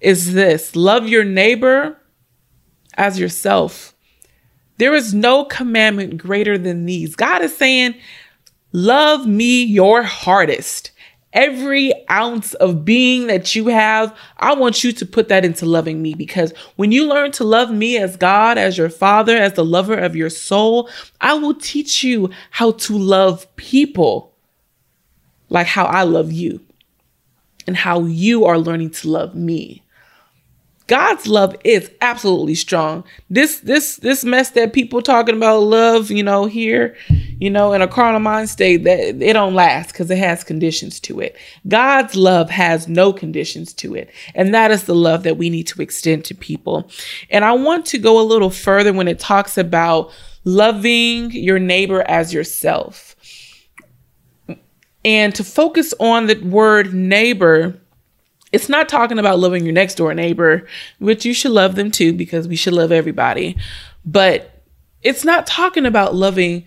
is 0.00 0.32
this 0.32 0.74
love 0.74 1.08
your 1.08 1.24
neighbor 1.24 1.98
as 2.94 3.20
yourself. 3.20 3.94
There 4.78 4.94
is 4.94 5.14
no 5.14 5.44
commandment 5.44 6.16
greater 6.16 6.58
than 6.58 6.86
these. 6.86 7.14
God 7.14 7.42
is 7.42 7.56
saying, 7.56 7.94
Love 8.72 9.26
me 9.26 9.62
your 9.62 10.02
hardest. 10.02 10.90
Every 11.34 11.92
ounce 12.08 12.54
of 12.54 12.84
being 12.84 13.26
that 13.26 13.54
you 13.54 13.66
have, 13.66 14.16
I 14.38 14.54
want 14.54 14.84
you 14.84 14.92
to 14.92 15.04
put 15.04 15.28
that 15.28 15.44
into 15.44 15.66
loving 15.66 16.00
me 16.00 16.14
because 16.14 16.54
when 16.76 16.92
you 16.92 17.06
learn 17.06 17.32
to 17.32 17.44
love 17.44 17.70
me 17.72 17.98
as 17.98 18.16
God, 18.16 18.56
as 18.56 18.78
your 18.78 18.88
father, 18.88 19.36
as 19.36 19.52
the 19.54 19.64
lover 19.64 19.98
of 19.98 20.16
your 20.16 20.30
soul, 20.30 20.88
I 21.20 21.34
will 21.34 21.54
teach 21.54 22.04
you 22.04 22.30
how 22.50 22.72
to 22.72 22.96
love 22.96 23.54
people 23.56 24.32
like 25.50 25.66
how 25.66 25.84
I 25.84 26.04
love 26.04 26.32
you 26.32 26.60
and 27.66 27.76
how 27.76 28.04
you 28.04 28.44
are 28.44 28.58
learning 28.58 28.90
to 28.90 29.08
love 29.08 29.34
me. 29.34 29.83
God's 30.86 31.26
love 31.26 31.56
is 31.64 31.90
absolutely 32.02 32.54
strong. 32.54 33.04
This 33.30 33.60
this 33.60 33.96
this 33.96 34.22
mess 34.22 34.50
that 34.50 34.74
people 34.74 35.00
talking 35.00 35.34
about 35.34 35.60
love, 35.60 36.10
you 36.10 36.22
know, 36.22 36.44
here, 36.44 36.94
you 37.38 37.48
know, 37.48 37.72
in 37.72 37.80
a 37.80 37.88
carnal 37.88 38.20
mind 38.20 38.50
state, 38.50 38.84
that 38.84 39.00
it 39.22 39.32
don't 39.32 39.54
last 39.54 39.92
because 39.92 40.10
it 40.10 40.18
has 40.18 40.44
conditions 40.44 41.00
to 41.00 41.20
it. 41.20 41.36
God's 41.66 42.16
love 42.16 42.50
has 42.50 42.86
no 42.86 43.14
conditions 43.14 43.72
to 43.74 43.94
it, 43.94 44.10
and 44.34 44.54
that 44.54 44.70
is 44.70 44.84
the 44.84 44.94
love 44.94 45.22
that 45.22 45.38
we 45.38 45.48
need 45.48 45.66
to 45.68 45.80
extend 45.80 46.26
to 46.26 46.34
people. 46.34 46.90
And 47.30 47.46
I 47.46 47.52
want 47.52 47.86
to 47.86 47.98
go 47.98 48.20
a 48.20 48.22
little 48.22 48.50
further 48.50 48.92
when 48.92 49.08
it 49.08 49.18
talks 49.18 49.56
about 49.56 50.12
loving 50.44 51.30
your 51.30 51.58
neighbor 51.58 52.02
as 52.02 52.34
yourself, 52.34 53.16
and 55.02 55.34
to 55.34 55.42
focus 55.42 55.94
on 55.98 56.26
the 56.26 56.38
word 56.40 56.92
neighbor 56.92 57.80
it's 58.54 58.68
not 58.68 58.88
talking 58.88 59.18
about 59.18 59.40
loving 59.40 59.64
your 59.64 59.72
next 59.72 59.96
door 59.96 60.14
neighbor, 60.14 60.68
which 61.00 61.24
you 61.24 61.34
should 61.34 61.50
love 61.50 61.74
them 61.74 61.90
too, 61.90 62.12
because 62.12 62.46
we 62.46 62.54
should 62.54 62.72
love 62.72 62.92
everybody. 62.92 63.56
But 64.04 64.62
it's 65.02 65.24
not 65.24 65.44
talking 65.44 65.84
about 65.84 66.14
loving 66.14 66.64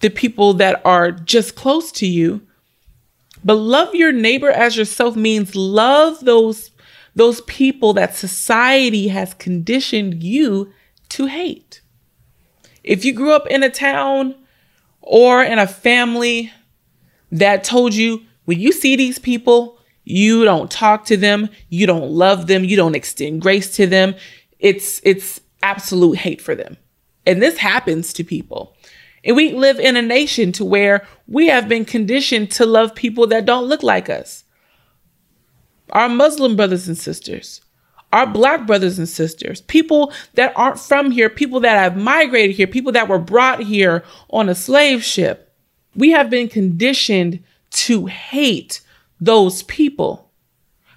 the 0.00 0.10
people 0.10 0.54
that 0.54 0.82
are 0.84 1.12
just 1.12 1.54
close 1.54 1.92
to 1.92 2.06
you. 2.06 2.44
But 3.44 3.54
love 3.54 3.94
your 3.94 4.10
neighbor 4.10 4.50
as 4.50 4.76
yourself 4.76 5.14
means 5.14 5.54
love 5.54 6.24
those 6.24 6.72
those 7.14 7.40
people 7.42 7.94
that 7.94 8.16
society 8.16 9.08
has 9.08 9.32
conditioned 9.32 10.24
you 10.24 10.72
to 11.10 11.26
hate. 11.26 11.82
If 12.82 13.04
you 13.04 13.12
grew 13.12 13.32
up 13.32 13.46
in 13.46 13.62
a 13.62 13.70
town 13.70 14.34
or 15.00 15.42
in 15.42 15.60
a 15.60 15.68
family 15.68 16.52
that 17.30 17.62
told 17.62 17.94
you 17.94 18.24
when 18.44 18.58
you 18.58 18.72
see 18.72 18.96
these 18.96 19.20
people, 19.20 19.75
you 20.08 20.44
don't 20.44 20.70
talk 20.70 21.04
to 21.06 21.16
them, 21.16 21.50
you 21.68 21.84
don't 21.84 22.12
love 22.12 22.46
them, 22.46 22.64
you 22.64 22.76
don't 22.76 22.94
extend 22.94 23.42
grace 23.42 23.74
to 23.74 23.88
them. 23.88 24.14
It's 24.60 25.00
it's 25.02 25.40
absolute 25.64 26.18
hate 26.18 26.40
for 26.40 26.54
them. 26.54 26.76
And 27.26 27.42
this 27.42 27.58
happens 27.58 28.12
to 28.12 28.22
people. 28.22 28.76
And 29.24 29.34
we 29.34 29.52
live 29.52 29.80
in 29.80 29.96
a 29.96 30.02
nation 30.02 30.52
to 30.52 30.64
where 30.64 31.04
we 31.26 31.48
have 31.48 31.68
been 31.68 31.84
conditioned 31.84 32.52
to 32.52 32.64
love 32.64 32.94
people 32.94 33.26
that 33.26 33.46
don't 33.46 33.64
look 33.64 33.82
like 33.82 34.08
us. 34.08 34.44
Our 35.90 36.08
Muslim 36.08 36.54
brothers 36.54 36.86
and 36.86 36.96
sisters, 36.96 37.60
our 38.12 38.28
black 38.28 38.64
brothers 38.64 39.00
and 39.00 39.08
sisters, 39.08 39.62
people 39.62 40.12
that 40.34 40.52
aren't 40.54 40.78
from 40.78 41.10
here, 41.10 41.28
people 41.28 41.58
that 41.60 41.76
have 41.76 41.96
migrated 41.96 42.54
here, 42.54 42.68
people 42.68 42.92
that 42.92 43.08
were 43.08 43.18
brought 43.18 43.60
here 43.60 44.04
on 44.30 44.48
a 44.48 44.54
slave 44.54 45.02
ship. 45.02 45.52
We 45.96 46.10
have 46.12 46.30
been 46.30 46.48
conditioned 46.48 47.42
to 47.70 48.06
hate 48.06 48.82
those 49.20 49.62
people. 49.64 50.30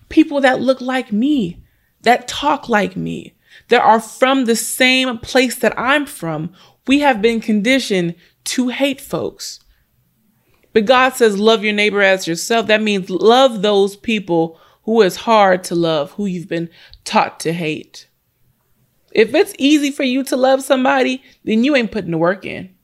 People 0.09 0.41
that 0.41 0.61
look 0.61 0.81
like 0.81 1.11
me, 1.11 1.63
that 2.01 2.27
talk 2.27 2.69
like 2.69 2.95
me, 2.95 3.35
that 3.69 3.81
are 3.81 3.99
from 3.99 4.45
the 4.45 4.55
same 4.55 5.17
place 5.19 5.55
that 5.57 5.77
I'm 5.77 6.05
from. 6.05 6.51
We 6.87 6.99
have 6.99 7.21
been 7.21 7.41
conditioned 7.41 8.15
to 8.45 8.69
hate 8.69 9.01
folks. 9.01 9.59
But 10.73 10.85
God 10.85 11.13
says, 11.13 11.39
love 11.39 11.63
your 11.63 11.73
neighbor 11.73 12.01
as 12.01 12.27
yourself. 12.27 12.67
That 12.67 12.81
means 12.81 13.09
love 13.09 13.61
those 13.61 13.95
people 13.95 14.59
who 14.83 15.01
is 15.01 15.17
hard 15.17 15.63
to 15.65 15.75
love, 15.75 16.11
who 16.13 16.25
you've 16.25 16.47
been 16.47 16.69
taught 17.03 17.39
to 17.41 17.53
hate. 17.53 18.07
If 19.11 19.33
it's 19.33 19.55
easy 19.57 19.91
for 19.91 20.03
you 20.03 20.23
to 20.25 20.35
love 20.35 20.63
somebody, 20.63 21.23
then 21.43 21.63
you 21.63 21.75
ain't 21.75 21.91
putting 21.91 22.11
the 22.11 22.17
work 22.17 22.45
in. 22.45 22.75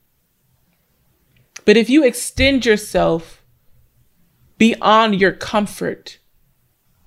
But 1.64 1.76
if 1.76 1.90
you 1.90 2.04
extend 2.04 2.64
yourself 2.64 3.35
beyond 4.58 5.20
your 5.20 5.32
comfort 5.32 6.18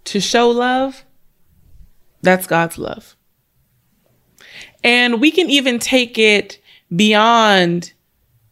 to 0.06 0.20
show 0.20 0.50
love, 0.50 1.06
that's 2.22 2.48
God's 2.48 2.78
love. 2.78 3.16
And 4.84 5.20
we 5.22 5.32
can 5.32 5.50
even 5.50 5.80
take 5.80 6.18
it 6.18 6.60
beyond 6.96 7.94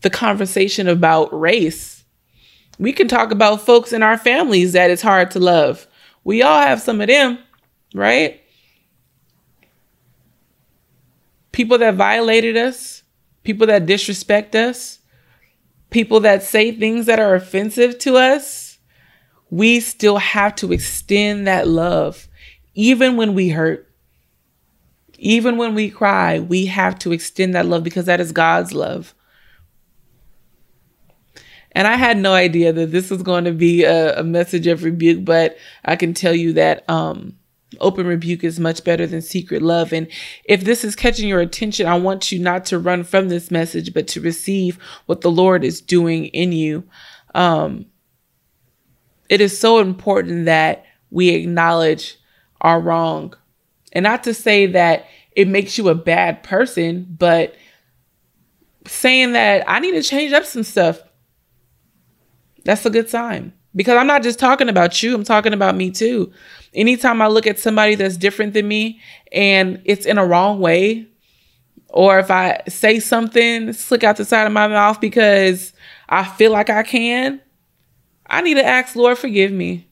the 0.01 0.09
conversation 0.09 0.87
about 0.87 1.37
race. 1.37 2.05
We 2.79 2.93
can 2.93 3.07
talk 3.07 3.31
about 3.31 3.61
folks 3.61 3.91
in 3.91 4.03
our 4.03 4.17
families 4.17 4.73
that 4.73 4.91
it's 4.91 5.01
hard 5.01 5.31
to 5.31 5.39
love. 5.39 5.87
We 6.23 6.41
all 6.41 6.61
have 6.61 6.81
some 6.81 7.01
of 7.01 7.07
them, 7.07 7.39
right? 7.93 8.41
People 11.51 11.79
that 11.79 11.95
violated 11.95 12.55
us, 12.55 13.03
people 13.43 13.65
that 13.67 13.85
disrespect 13.85 14.53
us, 14.53 14.99
people 15.89 16.19
that 16.19 16.43
say 16.43 16.71
things 16.71 17.05
that 17.07 17.19
are 17.19 17.33
offensive 17.33 17.97
to 17.99 18.17
us 18.17 18.66
we 19.49 19.79
still 19.79 20.17
have 20.17 20.55
to 20.55 20.73
extend 20.73 21.47
that 21.47 21.67
love. 21.67 22.27
Even 22.73 23.17
when 23.17 23.33
we 23.33 23.49
hurt, 23.49 23.91
even 25.17 25.57
when 25.57 25.73
we 25.73 25.89
cry, 25.89 26.39
we 26.39 26.65
have 26.67 26.99
to 26.99 27.11
extend 27.11 27.55
that 27.55 27.65
love 27.65 27.83
because 27.83 28.05
that 28.05 28.19
is 28.19 28.31
God's 28.31 28.73
love. 28.73 29.13
And 31.71 31.87
I 31.87 31.95
had 31.95 32.17
no 32.17 32.33
idea 32.33 32.73
that 32.73 32.91
this 32.91 33.09
was 33.09 33.21
going 33.21 33.43
to 33.45 33.51
be 33.51 33.83
a, 33.83 34.19
a 34.19 34.23
message 34.23 34.67
of 34.67 34.83
rebuke, 34.83 35.23
but 35.23 35.57
I 35.85 35.95
can 35.95 36.13
tell 36.13 36.33
you 36.33 36.53
that 36.53 36.87
um, 36.89 37.37
open 37.79 38.07
rebuke 38.07 38.43
is 38.43 38.59
much 38.59 38.83
better 38.83 39.05
than 39.05 39.21
secret 39.21 39.61
love. 39.61 39.93
And 39.93 40.07
if 40.45 40.63
this 40.63 40.83
is 40.83 40.95
catching 40.95 41.27
your 41.27 41.39
attention, 41.39 41.85
I 41.85 41.97
want 41.97 42.31
you 42.31 42.39
not 42.39 42.65
to 42.65 42.79
run 42.79 43.03
from 43.03 43.29
this 43.29 43.51
message, 43.51 43.93
but 43.93 44.07
to 44.09 44.21
receive 44.21 44.79
what 45.05 45.21
the 45.21 45.31
Lord 45.31 45.63
is 45.63 45.81
doing 45.81 46.25
in 46.27 46.51
you. 46.51 46.83
Um, 47.35 47.85
it 49.29 49.41
is 49.41 49.57
so 49.57 49.79
important 49.79 50.45
that 50.45 50.85
we 51.11 51.29
acknowledge 51.29 52.17
our 52.61 52.79
wrong. 52.79 53.33
And 53.93 54.03
not 54.03 54.23
to 54.23 54.33
say 54.33 54.67
that 54.67 55.05
it 55.35 55.47
makes 55.47 55.77
you 55.77 55.89
a 55.89 55.95
bad 55.95 56.43
person, 56.43 57.05
but 57.17 57.55
saying 58.85 59.33
that 59.33 59.63
I 59.67 59.79
need 59.79 59.91
to 59.91 60.03
change 60.03 60.33
up 60.33 60.45
some 60.45 60.63
stuff, 60.63 60.99
that's 62.65 62.85
a 62.85 62.89
good 62.89 63.09
sign. 63.09 63.53
Because 63.75 63.97
I'm 63.97 64.07
not 64.07 64.23
just 64.23 64.39
talking 64.39 64.69
about 64.69 65.03
you, 65.03 65.13
I'm 65.13 65.23
talking 65.23 65.53
about 65.53 65.75
me 65.75 65.91
too. 65.91 66.31
Anytime 66.73 67.21
I 67.21 67.27
look 67.27 67.45
at 67.45 67.59
somebody 67.59 67.95
that's 67.95 68.17
different 68.17 68.53
than 68.53 68.67
me 68.67 68.99
and 69.31 69.81
it's 69.85 70.05
in 70.05 70.17
a 70.17 70.25
wrong 70.25 70.59
way, 70.59 71.07
or 71.89 72.19
if 72.19 72.31
I 72.31 72.61
say 72.67 72.99
something, 72.99 73.71
slick 73.73 74.03
out 74.03 74.17
the 74.17 74.25
side 74.25 74.47
of 74.47 74.53
my 74.53 74.67
mouth 74.67 74.99
because 74.99 75.73
I 76.09 76.23
feel 76.23 76.51
like 76.51 76.69
I 76.69 76.83
can, 76.83 77.39
I 78.29 78.41
need 78.41 78.55
to 78.55 78.65
ask, 78.65 78.95
Lord, 78.95 79.17
forgive 79.17 79.51
me. 79.51 79.87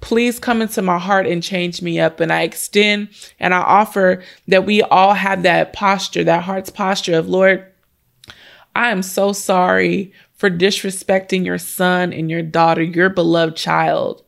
Please 0.00 0.38
come 0.38 0.62
into 0.62 0.80
my 0.80 0.98
heart 0.98 1.26
and 1.26 1.42
change 1.42 1.82
me 1.82 2.00
up. 2.00 2.20
And 2.20 2.32
I 2.32 2.42
extend 2.42 3.10
and 3.38 3.52
I 3.52 3.58
offer 3.58 4.22
that 4.48 4.64
we 4.64 4.82
all 4.82 5.14
have 5.14 5.42
that 5.42 5.72
posture, 5.72 6.24
that 6.24 6.44
heart's 6.44 6.70
posture 6.70 7.14
of, 7.14 7.28
Lord, 7.28 7.66
I 8.74 8.90
am 8.90 9.02
so 9.02 9.32
sorry 9.32 10.12
for 10.34 10.48
disrespecting 10.48 11.44
your 11.44 11.58
son 11.58 12.12
and 12.12 12.30
your 12.30 12.42
daughter, 12.42 12.82
your 12.82 13.10
beloved 13.10 13.56
child. 13.56 14.24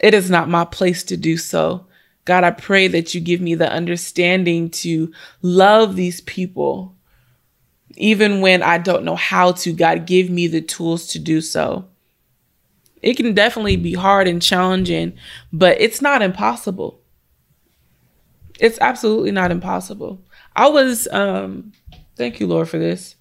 It 0.00 0.14
is 0.14 0.30
not 0.30 0.48
my 0.48 0.64
place 0.64 1.02
to 1.04 1.16
do 1.16 1.36
so. 1.36 1.86
God, 2.24 2.44
I 2.44 2.50
pray 2.50 2.88
that 2.88 3.14
you 3.14 3.20
give 3.20 3.40
me 3.40 3.54
the 3.54 3.72
understanding 3.72 4.70
to 4.70 5.10
love 5.42 5.96
these 5.96 6.20
people, 6.20 6.94
even 7.98 8.40
when 8.40 8.62
I 8.62 8.78
don't 8.78 9.04
know 9.04 9.16
how 9.16 9.52
to. 9.52 9.72
God, 9.72 10.06
give 10.06 10.30
me 10.30 10.46
the 10.46 10.60
tools 10.60 11.08
to 11.08 11.18
do 11.18 11.40
so. 11.40 11.86
It 13.02 13.16
can 13.16 13.34
definitely 13.34 13.76
be 13.76 13.94
hard 13.94 14.26
and 14.26 14.40
challenging, 14.42 15.16
but 15.52 15.80
it's 15.80 16.00
not 16.00 16.22
impossible. 16.22 17.00
It's 18.58 18.78
absolutely 18.80 19.30
not 19.30 19.50
impossible. 19.50 20.24
I 20.56 20.68
was, 20.68 21.06
um, 21.12 21.72
thank 22.16 22.40
you, 22.40 22.46
Lord, 22.46 22.68
for 22.68 22.78
this. 22.78 23.14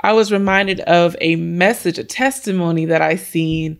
I 0.00 0.12
was 0.12 0.32
reminded 0.32 0.80
of 0.80 1.16
a 1.20 1.36
message, 1.36 1.98
a 1.98 2.04
testimony 2.04 2.86
that 2.86 3.00
I 3.00 3.16
seen 3.16 3.78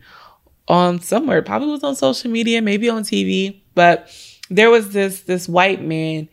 on 0.68 1.00
somewhere, 1.00 1.42
probably 1.42 1.68
was 1.68 1.82
on 1.82 1.96
social 1.96 2.30
media, 2.30 2.62
maybe 2.62 2.88
on 2.88 3.02
TV, 3.02 3.60
but 3.74 4.08
there 4.48 4.70
was 4.70 4.92
this 4.92 5.22
this 5.22 5.48
white 5.48 5.82
man. 5.82 6.28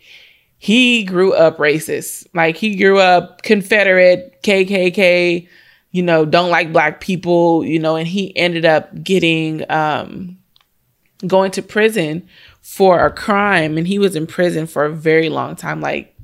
He 0.60 1.06
grew 1.06 1.34
up 1.34 1.58
racist. 1.58 2.28
Like 2.34 2.58
he 2.58 2.76
grew 2.76 3.00
up 3.00 3.42
Confederate, 3.44 4.44
KKK, 4.44 5.48
you 5.92 6.04
know, 6.04 6.26
don't 6.26 6.52
like 6.52 6.74
black 6.74 7.00
people, 7.00 7.66
you 7.66 7.80
know, 7.80 7.96
and 7.96 8.08
he 8.08 8.36
ended 8.38 8.66
up 8.66 9.04
getting 9.04 9.70
um 9.72 10.38
going 11.26 11.52
to 11.52 11.62
prison 11.62 12.28
for 12.62 13.06
a 13.06 13.12
crime 13.12 13.78
and 13.78 13.88
he 13.88 14.00
was 14.00 14.16
in 14.16 14.28
prison 14.28 14.68
for 14.68 14.86
a 14.86 14.94
very 14.94 15.28
long 15.28 15.56
time 15.56 15.82
like 15.82 16.16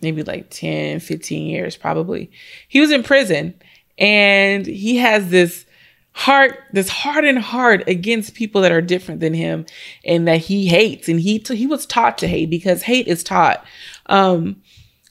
maybe 0.00 0.24
like 0.24 0.50
10, 0.50 1.00
15 1.00 1.46
years 1.46 1.76
probably. 1.76 2.30
He 2.68 2.80
was 2.80 2.90
in 2.90 3.02
prison 3.02 3.54
and 3.98 4.66
he 4.66 4.96
has 4.96 5.30
this 5.30 5.66
heart, 6.12 6.58
this 6.72 6.88
hardened 6.88 7.38
heart 7.38 7.84
against 7.88 8.34
people 8.34 8.60
that 8.62 8.72
are 8.72 8.82
different 8.82 9.20
than 9.20 9.34
him 9.34 9.66
and 10.04 10.28
that 10.28 10.38
he 10.38 10.66
hates. 10.66 11.08
And 11.08 11.20
he, 11.20 11.38
he 11.38 11.66
was 11.66 11.86
taught 11.86 12.18
to 12.18 12.28
hate 12.28 12.50
because 12.50 12.82
hate 12.82 13.08
is 13.08 13.24
taught. 13.24 13.64
Um, 14.06 14.62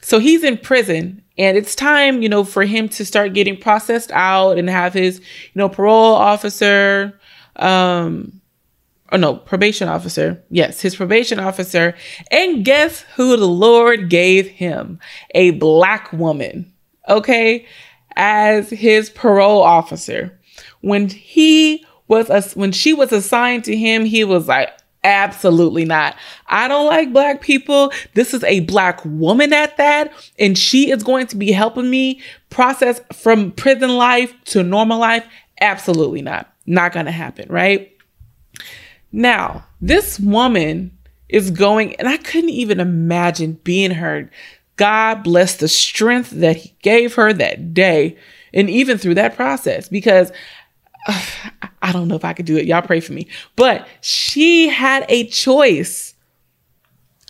so 0.01 0.19
he's 0.19 0.43
in 0.43 0.57
prison 0.57 1.23
and 1.37 1.57
it's 1.57 1.75
time, 1.75 2.21
you 2.21 2.29
know, 2.29 2.43
for 2.43 2.63
him 2.63 2.89
to 2.89 3.05
start 3.05 3.33
getting 3.33 3.57
processed 3.57 4.11
out 4.11 4.57
and 4.57 4.69
have 4.69 4.93
his, 4.93 5.19
you 5.19 5.25
know, 5.55 5.69
parole 5.69 6.13
officer, 6.13 7.19
um, 7.55 8.41
oh 9.11 9.17
no, 9.17 9.35
probation 9.35 9.87
officer. 9.87 10.41
Yes, 10.49 10.81
his 10.81 10.95
probation 10.95 11.39
officer. 11.39 11.95
And 12.29 12.65
guess 12.65 13.01
who 13.15 13.37
the 13.37 13.47
Lord 13.47 14.09
gave 14.09 14.47
him? 14.47 14.99
A 15.31 15.51
black 15.51 16.11
woman, 16.13 16.71
okay, 17.07 17.65
as 18.15 18.69
his 18.69 19.09
parole 19.09 19.61
officer. 19.61 20.37
When 20.81 21.09
he 21.09 21.85
was, 22.07 22.29
a, 22.29 22.41
when 22.57 22.71
she 22.71 22.93
was 22.93 23.11
assigned 23.11 23.63
to 23.65 23.75
him, 23.75 24.05
he 24.05 24.23
was 24.23 24.47
like, 24.47 24.69
Absolutely 25.03 25.83
not. 25.83 26.15
I 26.45 26.67
don't 26.67 26.85
like 26.85 27.11
black 27.11 27.41
people. 27.41 27.91
This 28.13 28.35
is 28.35 28.43
a 28.43 28.59
black 28.61 29.03
woman 29.03 29.51
at 29.51 29.77
that. 29.77 30.13
And 30.37 30.55
she 30.55 30.91
is 30.91 31.01
going 31.01 31.25
to 31.27 31.35
be 31.35 31.51
helping 31.51 31.89
me 31.89 32.21
process 32.51 33.01
from 33.11 33.51
prison 33.51 33.95
life 33.95 34.31
to 34.45 34.61
normal 34.61 34.99
life. 34.99 35.25
Absolutely 35.59 36.21
not. 36.21 36.53
Not 36.67 36.93
going 36.93 37.07
to 37.07 37.11
happen, 37.11 37.49
right? 37.49 37.91
Now, 39.11 39.65
this 39.81 40.19
woman 40.19 40.95
is 41.29 41.49
going, 41.49 41.95
and 41.95 42.07
I 42.07 42.17
couldn't 42.17 42.49
even 42.51 42.79
imagine 42.79 43.59
being 43.63 43.91
her. 43.91 44.29
God 44.75 45.23
bless 45.23 45.55
the 45.55 45.67
strength 45.67 46.29
that 46.31 46.57
He 46.57 46.73
gave 46.81 47.15
her 47.15 47.33
that 47.33 47.73
day, 47.73 48.17
and 48.53 48.69
even 48.69 48.97
through 48.97 49.15
that 49.15 49.35
process, 49.35 49.87
because 49.89 50.31
I 51.81 51.91
don't 51.91 52.07
know 52.07 52.15
if 52.15 52.25
I 52.25 52.33
could 52.33 52.45
do 52.45 52.57
it. 52.57 52.65
Y'all 52.65 52.81
pray 52.81 52.99
for 52.99 53.13
me. 53.13 53.27
But 53.55 53.87
she 54.01 54.69
had 54.69 55.05
a 55.09 55.27
choice. 55.27 56.13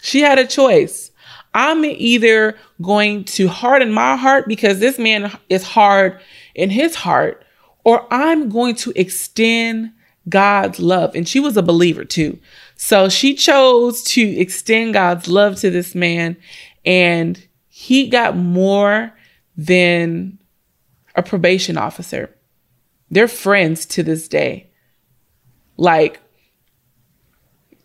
She 0.02 0.22
had 0.22 0.40
a 0.40 0.48
choice. 0.48 1.12
I'm 1.54 1.84
either 1.84 2.58
going 2.82 3.26
to 3.26 3.48
harden 3.48 3.92
my 3.92 4.16
heart 4.16 4.48
because 4.48 4.80
this 4.80 4.98
man 4.98 5.32
is 5.50 5.64
hard 5.64 6.20
in 6.56 6.70
his 6.70 6.96
heart, 6.96 7.44
or 7.84 8.08
I'm 8.12 8.50
going 8.50 8.76
to 8.76 8.94
extend 8.96 9.92
God's 10.30 10.80
love. 10.80 11.14
And 11.16 11.28
she 11.28 11.40
was 11.40 11.58
a 11.58 11.64
believer 11.64 12.06
too. 12.06 12.40
So 12.76 13.10
she 13.10 13.36
chose 13.36 14.04
to 14.04 14.22
extend 14.22 14.94
God's 14.94 15.28
love 15.28 15.58
to 15.58 15.70
this 15.70 15.94
man, 15.94 16.38
and 16.86 17.46
he 17.68 18.08
got 18.08 18.36
more 18.36 19.14
than 19.58 20.40
a 21.16 21.22
probation 21.22 21.78
officer. 21.78 22.34
They're 23.12 23.28
friends 23.28 23.86
to 23.88 24.04
this 24.04 24.28
day. 24.28 24.72
Like, 25.78 26.22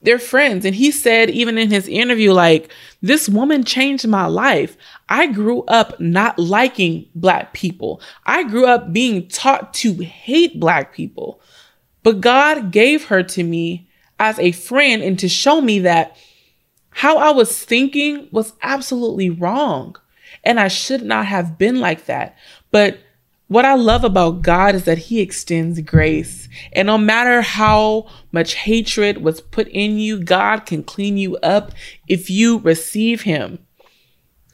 they're 0.02 0.20
friends. 0.20 0.64
And 0.64 0.74
he 0.74 0.92
said, 0.92 1.30
even 1.30 1.58
in 1.58 1.70
his 1.70 1.88
interview, 1.88 2.32
like, 2.32 2.70
this 3.02 3.28
woman 3.28 3.64
changed 3.64 4.06
my 4.06 4.26
life. 4.26 4.76
I 5.08 5.26
grew 5.26 5.64
up 5.64 5.98
not 5.98 6.38
liking 6.38 7.08
Black 7.16 7.52
people. 7.52 8.00
I 8.24 8.44
grew 8.44 8.66
up 8.66 8.92
being 8.92 9.26
taught 9.26 9.74
to 9.74 9.94
hate 9.94 10.60
Black 10.60 10.94
people. 10.94 11.40
But 12.04 12.20
God 12.20 12.70
gave 12.70 13.06
her 13.06 13.24
to 13.24 13.42
me 13.42 13.90
as 14.20 14.38
a 14.38 14.52
friend 14.52 15.02
and 15.02 15.18
to 15.18 15.28
show 15.28 15.60
me 15.60 15.80
that 15.80 16.16
how 16.90 17.18
I 17.18 17.30
was 17.30 17.64
thinking 17.64 18.28
was 18.30 18.52
absolutely 18.62 19.28
wrong. 19.28 19.96
And 20.44 20.60
I 20.60 20.68
should 20.68 21.02
not 21.02 21.26
have 21.26 21.58
been 21.58 21.80
like 21.80 22.06
that. 22.06 22.36
But 22.70 23.00
what 23.48 23.64
I 23.64 23.74
love 23.74 24.02
about 24.02 24.42
God 24.42 24.74
is 24.74 24.84
that 24.84 24.98
He 24.98 25.20
extends 25.20 25.80
grace. 25.80 26.48
And 26.72 26.86
no 26.86 26.98
matter 26.98 27.42
how 27.42 28.08
much 28.32 28.54
hatred 28.54 29.22
was 29.22 29.40
put 29.40 29.68
in 29.68 29.98
you, 29.98 30.18
God 30.18 30.66
can 30.66 30.82
clean 30.82 31.16
you 31.16 31.36
up 31.38 31.72
if 32.08 32.28
you 32.28 32.58
receive 32.58 33.22
Him. 33.22 33.60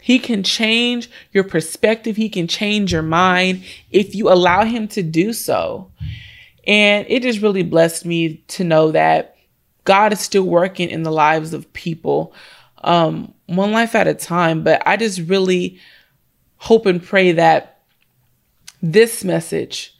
He 0.00 0.18
can 0.18 0.42
change 0.42 1.08
your 1.32 1.44
perspective, 1.44 2.16
He 2.16 2.28
can 2.28 2.46
change 2.46 2.92
your 2.92 3.02
mind 3.02 3.64
if 3.90 4.14
you 4.14 4.30
allow 4.30 4.64
Him 4.64 4.88
to 4.88 5.02
do 5.02 5.32
so. 5.32 5.90
And 6.66 7.06
it 7.08 7.22
just 7.22 7.40
really 7.40 7.62
blessed 7.62 8.04
me 8.04 8.44
to 8.48 8.64
know 8.64 8.90
that 8.92 9.36
God 9.84 10.12
is 10.12 10.20
still 10.20 10.44
working 10.44 10.90
in 10.90 11.02
the 11.02 11.10
lives 11.10 11.54
of 11.54 11.72
people, 11.72 12.34
um, 12.84 13.32
one 13.46 13.72
life 13.72 13.94
at 13.94 14.06
a 14.06 14.14
time. 14.14 14.62
But 14.62 14.82
I 14.86 14.96
just 14.96 15.20
really 15.20 15.80
hope 16.56 16.86
and 16.86 17.02
pray 17.02 17.32
that 17.32 17.71
this 18.82 19.22
message 19.22 19.96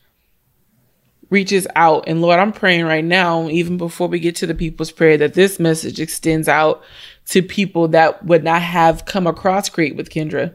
reaches 1.31 1.67
out. 1.77 2.05
And 2.07 2.21
Lord, 2.21 2.39
I'm 2.39 2.53
praying 2.53 2.85
right 2.85 3.05
now, 3.05 3.49
even 3.49 3.79
before 3.79 4.09
we 4.09 4.21
get 4.21 4.37
to 4.37 4.47
the 4.47 4.55
people's 4.55 4.93
prayer, 4.93 5.17
that 5.17 5.35
this 5.35 5.59
message 5.59 5.99
extends 5.99 6.49
out 6.49 6.83
to 7.29 7.43
people 7.43 7.89
that 7.89 8.25
would 8.27 8.45
not 8.45 8.61
have 8.61 9.07
come 9.07 9.27
across 9.27 9.71
Create 9.71 9.97
with 9.97 10.11
Kendra. 10.11 10.55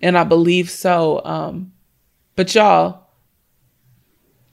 And 0.00 0.16
I 0.16 0.24
believe 0.24 0.70
so. 0.70 1.20
Um, 1.24 1.72
but 2.36 2.54
y'all, 2.54 3.08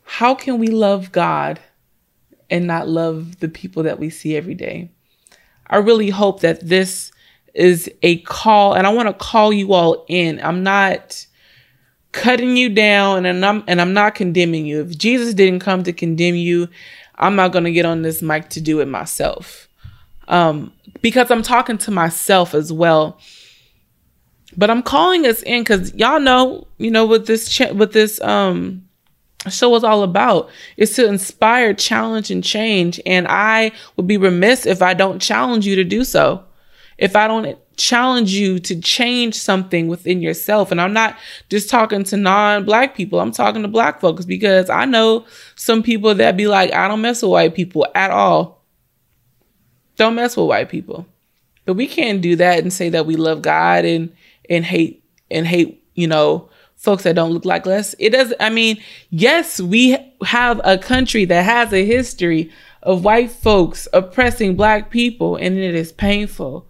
how 0.03 0.35
can 0.35 0.59
we 0.59 0.67
love 0.67 1.11
God 1.11 1.59
and 2.49 2.67
not 2.67 2.89
love 2.89 3.39
the 3.39 3.47
people 3.47 3.83
that 3.83 3.97
we 3.97 4.09
see 4.09 4.35
every 4.35 4.55
day? 4.55 4.91
I 5.67 5.77
really 5.77 6.09
hope 6.09 6.41
that 6.41 6.67
this 6.67 7.13
is 7.53 7.89
a 8.01 8.17
call 8.23 8.73
and 8.73 8.85
I 8.85 8.89
want 8.93 9.07
to 9.07 9.13
call 9.13 9.53
you 9.53 9.73
all 9.73 10.05
in. 10.09 10.41
I'm 10.41 10.63
not 10.63 11.25
cutting 12.11 12.57
you 12.57 12.69
down 12.69 13.25
and 13.25 13.45
I'm 13.45 13.63
and 13.67 13.79
I'm 13.81 13.93
not 13.93 14.15
condemning 14.15 14.65
you. 14.65 14.81
If 14.81 14.97
Jesus 14.97 15.33
didn't 15.33 15.59
come 15.59 15.83
to 15.83 15.93
condemn 15.93 16.35
you, 16.35 16.67
I'm 17.15 17.35
not 17.35 17.51
going 17.51 17.63
to 17.63 17.71
get 17.71 17.85
on 17.85 18.01
this 18.01 18.21
mic 18.21 18.49
to 18.49 18.61
do 18.61 18.79
it 18.79 18.87
myself. 18.87 19.67
Um 20.27 20.73
because 21.01 21.31
I'm 21.31 21.43
talking 21.43 21.77
to 21.79 21.91
myself 21.91 22.53
as 22.53 22.71
well. 22.71 23.19
But 24.57 24.69
I'm 24.69 24.83
calling 24.83 25.25
us 25.25 25.41
in 25.43 25.63
cuz 25.63 25.93
y'all 25.95 26.19
know, 26.19 26.67
you 26.77 26.91
know 26.91 27.05
what 27.05 27.25
this 27.25 27.49
ch- 27.49 27.71
with 27.71 27.93
this 27.93 28.19
um 28.21 28.83
show 29.49 29.75
is 29.75 29.83
all 29.83 30.03
about 30.03 30.49
is 30.77 30.93
to 30.95 31.07
inspire, 31.07 31.73
challenge, 31.73 32.29
and 32.29 32.43
change. 32.43 32.99
And 33.05 33.27
I 33.27 33.71
would 33.95 34.07
be 34.07 34.17
remiss 34.17 34.65
if 34.65 34.81
I 34.81 34.93
don't 34.93 35.19
challenge 35.19 35.65
you 35.65 35.75
to 35.77 35.83
do 35.83 36.03
so. 36.03 36.43
If 37.01 37.15
I 37.15 37.27
don't 37.27 37.57
challenge 37.81 38.31
you 38.31 38.59
to 38.59 38.79
change 38.79 39.35
something 39.35 39.87
within 39.87 40.21
yourself. 40.21 40.71
And 40.71 40.79
I'm 40.79 40.93
not 40.93 41.17
just 41.49 41.69
talking 41.69 42.03
to 42.05 42.17
non 42.17 42.63
black 42.63 42.95
people, 42.95 43.19
I'm 43.19 43.31
talking 43.31 43.63
to 43.63 43.67
black 43.67 43.99
folks 43.99 44.23
because 44.23 44.69
I 44.69 44.85
know 44.85 45.25
some 45.55 45.81
people 45.81 46.13
that 46.15 46.37
be 46.37 46.47
like, 46.47 46.71
I 46.73 46.87
don't 46.87 47.01
mess 47.01 47.21
with 47.21 47.31
white 47.31 47.55
people 47.55 47.87
at 47.95 48.11
all. 48.11 48.63
Don't 49.97 50.15
mess 50.15 50.37
with 50.37 50.47
white 50.47 50.69
people. 50.69 51.05
But 51.65 51.73
we 51.73 51.87
can't 51.87 52.21
do 52.21 52.35
that 52.37 52.59
and 52.59 52.71
say 52.71 52.89
that 52.89 53.05
we 53.05 53.15
love 53.15 53.41
God 53.41 53.85
and 53.85 54.15
and 54.49 54.65
hate 54.65 55.03
and 55.29 55.47
hate, 55.47 55.83
you 55.95 56.07
know, 56.07 56.49
folks 56.75 57.03
that 57.03 57.15
don't 57.15 57.31
look 57.31 57.45
like 57.45 57.65
us. 57.67 57.95
It 57.99 58.11
does 58.11 58.33
I 58.39 58.49
mean, 58.49 58.81
yes, 59.09 59.59
we 59.59 59.97
have 60.23 60.61
a 60.63 60.77
country 60.77 61.25
that 61.25 61.43
has 61.43 61.73
a 61.73 61.85
history 61.85 62.51
of 62.83 63.03
white 63.03 63.31
folks 63.31 63.87
oppressing 63.93 64.55
black 64.55 64.89
people 64.89 65.35
and 65.35 65.57
it 65.57 65.75
is 65.75 65.91
painful. 65.91 66.67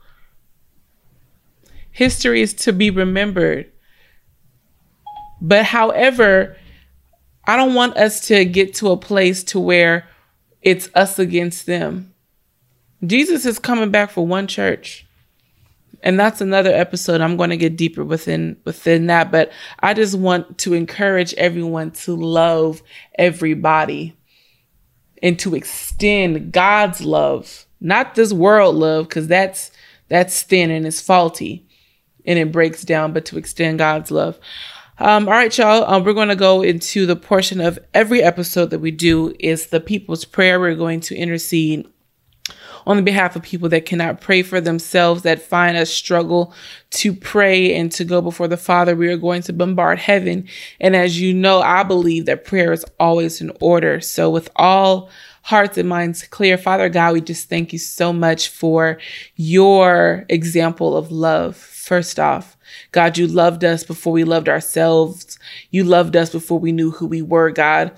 History 2.01 2.41
is 2.41 2.55
to 2.55 2.73
be 2.73 2.89
remembered. 2.89 3.71
But 5.39 5.65
however, 5.65 6.57
I 7.45 7.55
don't 7.55 7.75
want 7.75 7.95
us 7.95 8.21
to 8.29 8.43
get 8.43 8.73
to 8.77 8.89
a 8.89 8.97
place 8.97 9.43
to 9.43 9.59
where 9.59 10.07
it's 10.63 10.89
us 10.95 11.19
against 11.19 11.67
them. 11.67 12.11
Jesus 13.05 13.45
is 13.45 13.59
coming 13.59 13.91
back 13.91 14.09
for 14.09 14.25
one 14.25 14.47
church. 14.47 15.05
And 16.01 16.19
that's 16.19 16.41
another 16.41 16.71
episode. 16.71 17.21
I'm 17.21 17.37
going 17.37 17.51
to 17.51 17.55
get 17.55 17.77
deeper 17.77 18.03
within 18.03 18.57
within 18.65 19.05
that, 19.05 19.31
but 19.31 19.51
I 19.81 19.93
just 19.93 20.17
want 20.17 20.57
to 20.57 20.73
encourage 20.73 21.35
everyone 21.35 21.91
to 21.91 22.15
love 22.15 22.81
everybody 23.13 24.17
and 25.21 25.37
to 25.37 25.53
extend 25.53 26.51
God's 26.51 27.01
love, 27.01 27.67
not 27.79 28.15
this 28.15 28.33
world 28.33 28.75
love 28.75 29.07
cuz 29.09 29.27
that's 29.27 29.69
that's 30.09 30.41
thin 30.41 30.71
and 30.71 30.87
it's 30.87 30.99
faulty 30.99 31.67
and 32.25 32.39
it 32.39 32.51
breaks 32.51 32.83
down, 32.83 33.13
but 33.13 33.25
to 33.25 33.37
extend 33.37 33.79
God's 33.79 34.11
love. 34.11 34.39
Um, 34.97 35.27
all 35.27 35.33
right, 35.33 35.57
y'all. 35.57 35.83
Um, 35.91 36.03
we're 36.03 36.13
going 36.13 36.29
to 36.29 36.35
go 36.35 36.61
into 36.61 37.05
the 37.05 37.15
portion 37.15 37.59
of 37.59 37.79
every 37.93 38.21
episode 38.21 38.69
that 38.69 38.79
we 38.79 38.91
do 38.91 39.35
is 39.39 39.67
the 39.67 39.79
people's 39.79 40.25
prayer. 40.25 40.59
We're 40.59 40.75
going 40.75 40.99
to 41.01 41.15
intercede 41.15 41.87
on 42.85 42.97
the 42.97 43.03
behalf 43.03 43.35
of 43.35 43.41
people 43.41 43.69
that 43.69 43.85
cannot 43.85 44.21
pray 44.21 44.43
for 44.43 44.61
themselves, 44.61 45.23
that 45.23 45.41
find 45.41 45.77
a 45.77 45.85
struggle 45.85 46.53
to 46.91 47.13
pray 47.13 47.75
and 47.75 47.91
to 47.93 48.03
go 48.03 48.21
before 48.21 48.47
the 48.47 48.57
Father. 48.57 48.95
We 48.95 49.07
are 49.09 49.17
going 49.17 49.41
to 49.43 49.53
bombard 49.53 49.99
heaven. 49.99 50.47
And 50.79 50.95
as 50.95 51.19
you 51.19 51.33
know, 51.33 51.61
I 51.61 51.83
believe 51.83 52.25
that 52.25 52.45
prayer 52.45 52.71
is 52.71 52.85
always 52.99 53.41
in 53.41 53.51
order. 53.59 54.01
So 54.01 54.29
with 54.29 54.49
all 54.55 55.09
hearts 55.41 55.77
and 55.77 55.89
minds 55.89 56.23
clear. 56.23 56.57
Father 56.57 56.89
God, 56.89 57.13
we 57.13 57.21
just 57.21 57.49
thank 57.49 57.73
you 57.73 57.79
so 57.79 58.13
much 58.13 58.49
for 58.49 58.99
your 59.35 60.25
example 60.29 60.95
of 60.95 61.11
love. 61.11 61.55
First 61.57 62.19
off, 62.19 62.57
God, 62.91 63.17
you 63.17 63.27
loved 63.27 63.63
us 63.63 63.83
before 63.83 64.13
we 64.13 64.23
loved 64.23 64.47
ourselves. 64.47 65.37
You 65.71 65.83
loved 65.83 66.15
us 66.15 66.29
before 66.29 66.59
we 66.59 66.71
knew 66.71 66.91
who 66.91 67.07
we 67.07 67.21
were, 67.21 67.51
God. 67.51 67.91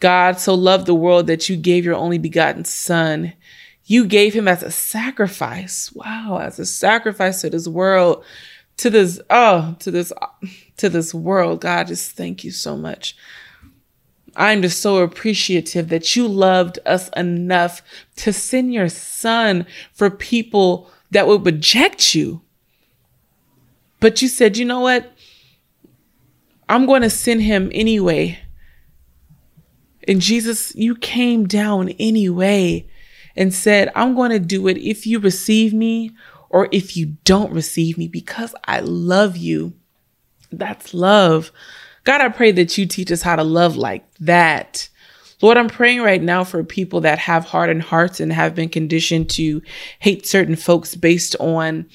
God 0.00 0.40
so 0.40 0.54
loved 0.54 0.86
the 0.86 0.94
world 0.94 1.26
that 1.26 1.48
you 1.48 1.56
gave 1.56 1.84
your 1.84 1.94
only 1.94 2.18
begotten 2.18 2.64
Son. 2.64 3.34
You 3.84 4.06
gave 4.06 4.34
him 4.34 4.48
as 4.48 4.62
a 4.62 4.70
sacrifice. 4.70 5.92
Wow, 5.92 6.38
as 6.42 6.58
a 6.58 6.66
sacrifice 6.66 7.40
to 7.42 7.50
this 7.50 7.68
world, 7.68 8.24
to 8.78 8.90
this, 8.90 9.20
oh, 9.30 9.76
to 9.80 9.90
this, 9.90 10.12
to 10.78 10.88
this 10.88 11.14
world. 11.14 11.60
God, 11.60 11.86
just 11.86 12.12
thank 12.12 12.44
you 12.44 12.50
so 12.50 12.76
much. 12.76 13.16
I'm 14.36 14.62
just 14.62 14.80
so 14.80 14.98
appreciative 14.98 15.88
that 15.88 16.14
you 16.14 16.26
loved 16.26 16.78
us 16.86 17.08
enough 17.16 17.82
to 18.16 18.32
send 18.32 18.72
your 18.72 18.88
son 18.88 19.66
for 19.92 20.10
people 20.10 20.90
that 21.10 21.26
would 21.26 21.44
reject 21.44 22.14
you. 22.14 22.42
But 23.98 24.22
you 24.22 24.28
said, 24.28 24.56
you 24.56 24.64
know 24.64 24.80
what? 24.80 25.12
I'm 26.68 26.86
going 26.86 27.02
to 27.02 27.10
send 27.10 27.42
him 27.42 27.70
anyway. 27.74 28.38
And 30.06 30.20
Jesus, 30.20 30.74
you 30.74 30.94
came 30.94 31.46
down 31.46 31.90
anyway 31.98 32.88
and 33.36 33.52
said, 33.52 33.90
I'm 33.94 34.14
going 34.14 34.30
to 34.30 34.38
do 34.38 34.68
it 34.68 34.78
if 34.78 35.06
you 35.06 35.18
receive 35.18 35.74
me 35.74 36.12
or 36.48 36.68
if 36.72 36.96
you 36.96 37.16
don't 37.24 37.52
receive 37.52 37.98
me 37.98 38.08
because 38.08 38.54
I 38.64 38.80
love 38.80 39.36
you. 39.36 39.74
That's 40.50 40.94
love. 40.94 41.52
God, 42.10 42.22
I 42.22 42.28
pray 42.28 42.50
that 42.50 42.76
you 42.76 42.86
teach 42.86 43.12
us 43.12 43.22
how 43.22 43.36
to 43.36 43.44
love 43.44 43.76
like 43.76 44.04
that. 44.18 44.88
Lord, 45.40 45.56
I'm 45.56 45.68
praying 45.68 46.02
right 46.02 46.20
now 46.20 46.42
for 46.42 46.64
people 46.64 47.02
that 47.02 47.20
have 47.20 47.44
hardened 47.44 47.82
hearts 47.82 48.18
and 48.18 48.32
have 48.32 48.52
been 48.52 48.68
conditioned 48.68 49.30
to 49.30 49.62
hate 50.00 50.26
certain 50.26 50.56
folks 50.56 50.96
based 50.96 51.36
on 51.38 51.86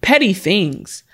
petty 0.00 0.32
things. 0.32 1.04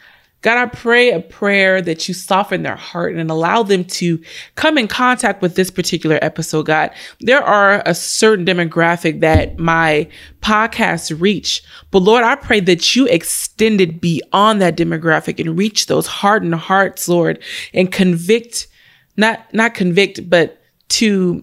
God, 0.47 0.59
I 0.59 0.67
pray 0.67 1.11
a 1.11 1.19
prayer 1.19 1.83
that 1.83 2.07
you 2.07 2.15
soften 2.15 2.63
their 2.63 2.77
heart 2.77 3.17
and 3.17 3.33
allow 3.33 3.65
them 3.65 3.83
to 3.85 4.23
come 4.55 4.79
in 4.79 4.87
contact 4.87 5.43
with 5.43 5.57
this 5.57 5.73
particular 5.73 6.21
episode, 6.23 6.67
God. 6.67 6.93
There 7.19 7.43
are 7.43 7.83
a 7.85 7.97
certain 7.97 8.47
demographic 8.47 9.23
that 9.23 9.59
my 9.59 10.09
podcast 10.43 11.21
reach, 11.21 11.65
but 11.91 12.05
Lord, 12.05 12.23
I 12.23 12.37
pray 12.37 12.61
that 12.61 12.95
you 12.95 13.09
extend 13.09 13.81
it 13.81 14.01
beyond 14.01 14.63
that 14.63 14.77
demographic 14.77 15.41
and 15.41 15.59
reach 15.59 15.87
those 15.87 16.07
hardened 16.07 16.55
hearts, 16.55 17.09
Lord, 17.09 17.43
and 17.75 17.91
convict, 17.91 18.69
not, 19.17 19.53
not 19.53 19.75
convict, 19.75 20.31
but 20.31 20.63
to, 20.91 21.43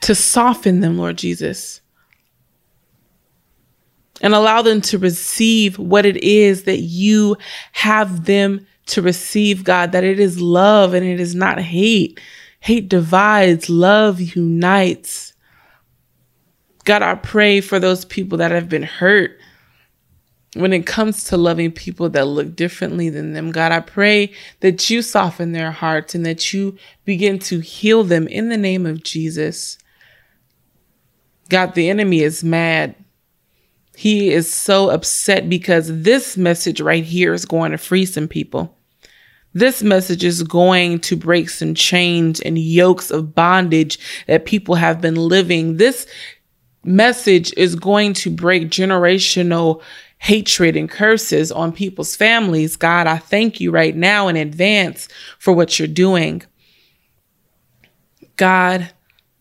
to 0.00 0.16
soften 0.16 0.80
them, 0.80 0.98
Lord 0.98 1.16
Jesus 1.16 1.81
and 4.22 4.34
allow 4.34 4.62
them 4.62 4.80
to 4.80 4.98
receive 4.98 5.78
what 5.78 6.06
it 6.06 6.16
is 6.22 6.62
that 6.64 6.80
you 6.80 7.36
have 7.72 8.24
them 8.24 8.66
to 8.86 9.02
receive, 9.02 9.64
God, 9.64 9.92
that 9.92 10.04
it 10.04 10.18
is 10.18 10.40
love 10.40 10.94
and 10.94 11.04
it 11.04 11.20
is 11.20 11.34
not 11.34 11.60
hate. 11.60 12.18
Hate 12.60 12.88
divides, 12.88 13.68
love 13.68 14.20
unites. 14.20 15.34
God, 16.84 17.02
I 17.02 17.16
pray 17.16 17.60
for 17.60 17.78
those 17.78 18.04
people 18.04 18.38
that 18.38 18.50
have 18.50 18.68
been 18.68 18.82
hurt 18.82 19.38
when 20.54 20.72
it 20.72 20.86
comes 20.86 21.24
to 21.24 21.36
loving 21.36 21.72
people 21.72 22.08
that 22.10 22.26
look 22.26 22.54
differently 22.54 23.08
than 23.08 23.32
them. 23.32 23.50
God, 23.50 23.72
I 23.72 23.80
pray 23.80 24.32
that 24.60 24.90
you 24.90 25.00
soften 25.00 25.52
their 25.52 25.70
hearts 25.70 26.14
and 26.14 26.26
that 26.26 26.52
you 26.52 26.76
begin 27.04 27.38
to 27.40 27.60
heal 27.60 28.04
them 28.04 28.28
in 28.28 28.48
the 28.48 28.58
name 28.58 28.84
of 28.84 29.02
Jesus. 29.02 29.78
God, 31.48 31.74
the 31.74 31.88
enemy 31.88 32.20
is 32.20 32.44
mad. 32.44 32.94
He 33.96 34.30
is 34.30 34.52
so 34.52 34.90
upset 34.90 35.48
because 35.48 36.02
this 36.02 36.36
message 36.36 36.80
right 36.80 37.04
here 37.04 37.32
is 37.34 37.44
going 37.44 37.72
to 37.72 37.78
free 37.78 38.06
some 38.06 38.28
people. 38.28 38.76
This 39.54 39.82
message 39.82 40.24
is 40.24 40.42
going 40.42 41.00
to 41.00 41.16
break 41.16 41.50
some 41.50 41.74
chains 41.74 42.40
and 42.40 42.58
yokes 42.58 43.10
of 43.10 43.34
bondage 43.34 43.98
that 44.26 44.46
people 44.46 44.76
have 44.76 45.00
been 45.00 45.16
living. 45.16 45.76
This 45.76 46.06
message 46.84 47.52
is 47.56 47.74
going 47.74 48.14
to 48.14 48.30
break 48.30 48.70
generational 48.70 49.82
hatred 50.18 50.76
and 50.76 50.88
curses 50.88 51.52
on 51.52 51.72
people's 51.72 52.16
families. 52.16 52.76
God, 52.76 53.06
I 53.06 53.18
thank 53.18 53.60
you 53.60 53.70
right 53.70 53.94
now 53.94 54.28
in 54.28 54.36
advance 54.36 55.08
for 55.38 55.52
what 55.52 55.78
you're 55.78 55.88
doing. 55.88 56.42
God, 58.36 58.90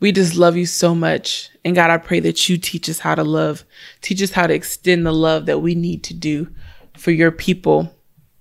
we 0.02 0.12
just 0.12 0.36
love 0.36 0.58
you 0.58 0.66
so 0.66 0.94
much. 0.94 1.50
And 1.64 1.76
God, 1.76 1.90
I 1.90 1.98
pray 1.98 2.20
that 2.22 2.50
you 2.50 2.58
teach 2.58 2.90
us 2.90 3.00
how 3.00 3.16
to 3.16 3.24
love, 3.24 3.64
teach 4.02 4.22
us 4.22 4.32
how 4.32 4.48
to 4.48 4.54
extend 4.54 5.06
the 5.06 5.14
love 5.14 5.46
that 5.46 5.60
we 5.60 5.76
need 5.76 6.04
to 6.06 6.14
do 6.14 6.50
for 6.98 7.12
your 7.12 7.32
people, 7.32 7.96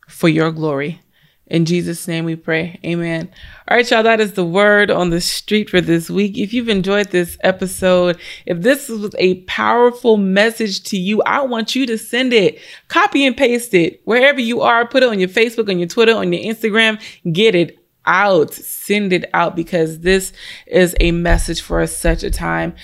for 0.08 0.28
your 0.28 0.50
glory. 0.50 1.00
In 1.46 1.64
Jesus' 1.64 2.06
name 2.06 2.24
we 2.24 2.36
pray. 2.36 2.78
Amen. 2.84 3.28
All 3.68 3.76
right, 3.76 3.90
y'all, 3.90 4.04
that 4.04 4.20
is 4.20 4.34
the 4.34 4.44
word 4.44 4.88
on 4.88 5.10
the 5.10 5.20
street 5.20 5.68
for 5.68 5.80
this 5.80 6.08
week. 6.08 6.38
If 6.38 6.54
you've 6.54 6.68
enjoyed 6.68 7.08
this 7.10 7.36
episode, 7.40 8.18
if 8.46 8.62
this 8.62 8.88
was 8.88 9.12
a 9.18 9.42
powerful 9.42 10.16
message 10.16 10.84
to 10.84 10.96
you, 10.96 11.22
I 11.22 11.40
want 11.40 11.74
you 11.74 11.86
to 11.86 11.98
send 11.98 12.32
it, 12.32 12.60
copy 12.86 13.26
and 13.26 13.36
paste 13.36 13.74
it 13.74 14.00
wherever 14.04 14.40
you 14.40 14.60
are. 14.60 14.86
Put 14.86 15.02
it 15.02 15.08
on 15.08 15.18
your 15.18 15.28
Facebook, 15.28 15.68
on 15.68 15.80
your 15.80 15.88
Twitter, 15.88 16.14
on 16.14 16.32
your 16.32 16.54
Instagram. 16.54 17.02
Get 17.32 17.56
it 17.56 17.79
out, 18.10 18.52
send 18.52 19.12
it 19.12 19.30
out 19.32 19.56
because 19.56 20.00
this 20.00 20.32
is 20.66 20.94
a 21.00 21.12
message 21.12 21.62
for 21.62 21.86
such 21.86 22.22
a 22.22 22.30
time. 22.30 22.74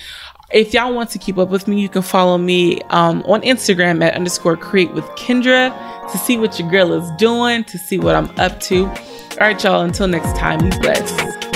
If 0.51 0.73
y'all 0.73 0.93
want 0.93 1.09
to 1.09 1.19
keep 1.19 1.37
up 1.37 1.49
with 1.49 1.67
me, 1.67 1.81
you 1.81 1.89
can 1.89 2.01
follow 2.01 2.37
me 2.37 2.81
um, 2.89 3.21
on 3.23 3.41
Instagram 3.41 4.01
at 4.03 4.15
underscore 4.15 4.55
create 4.55 4.93
with 4.93 5.03
Kendra 5.17 5.69
to 6.11 6.17
see 6.17 6.37
what 6.37 6.57
your 6.57 6.69
girl 6.71 6.93
is 6.93 7.11
doing, 7.17 7.65
to 7.65 7.77
see 7.77 7.99
what 7.99 8.15
I'm 8.15 8.29
up 8.39 8.59
to. 8.61 8.85
All 8.85 9.37
right, 9.41 9.61
y'all, 9.61 9.81
until 9.81 10.07
next 10.07 10.35
time, 10.37 10.59
be 10.59 10.69
blessed. 10.79 11.46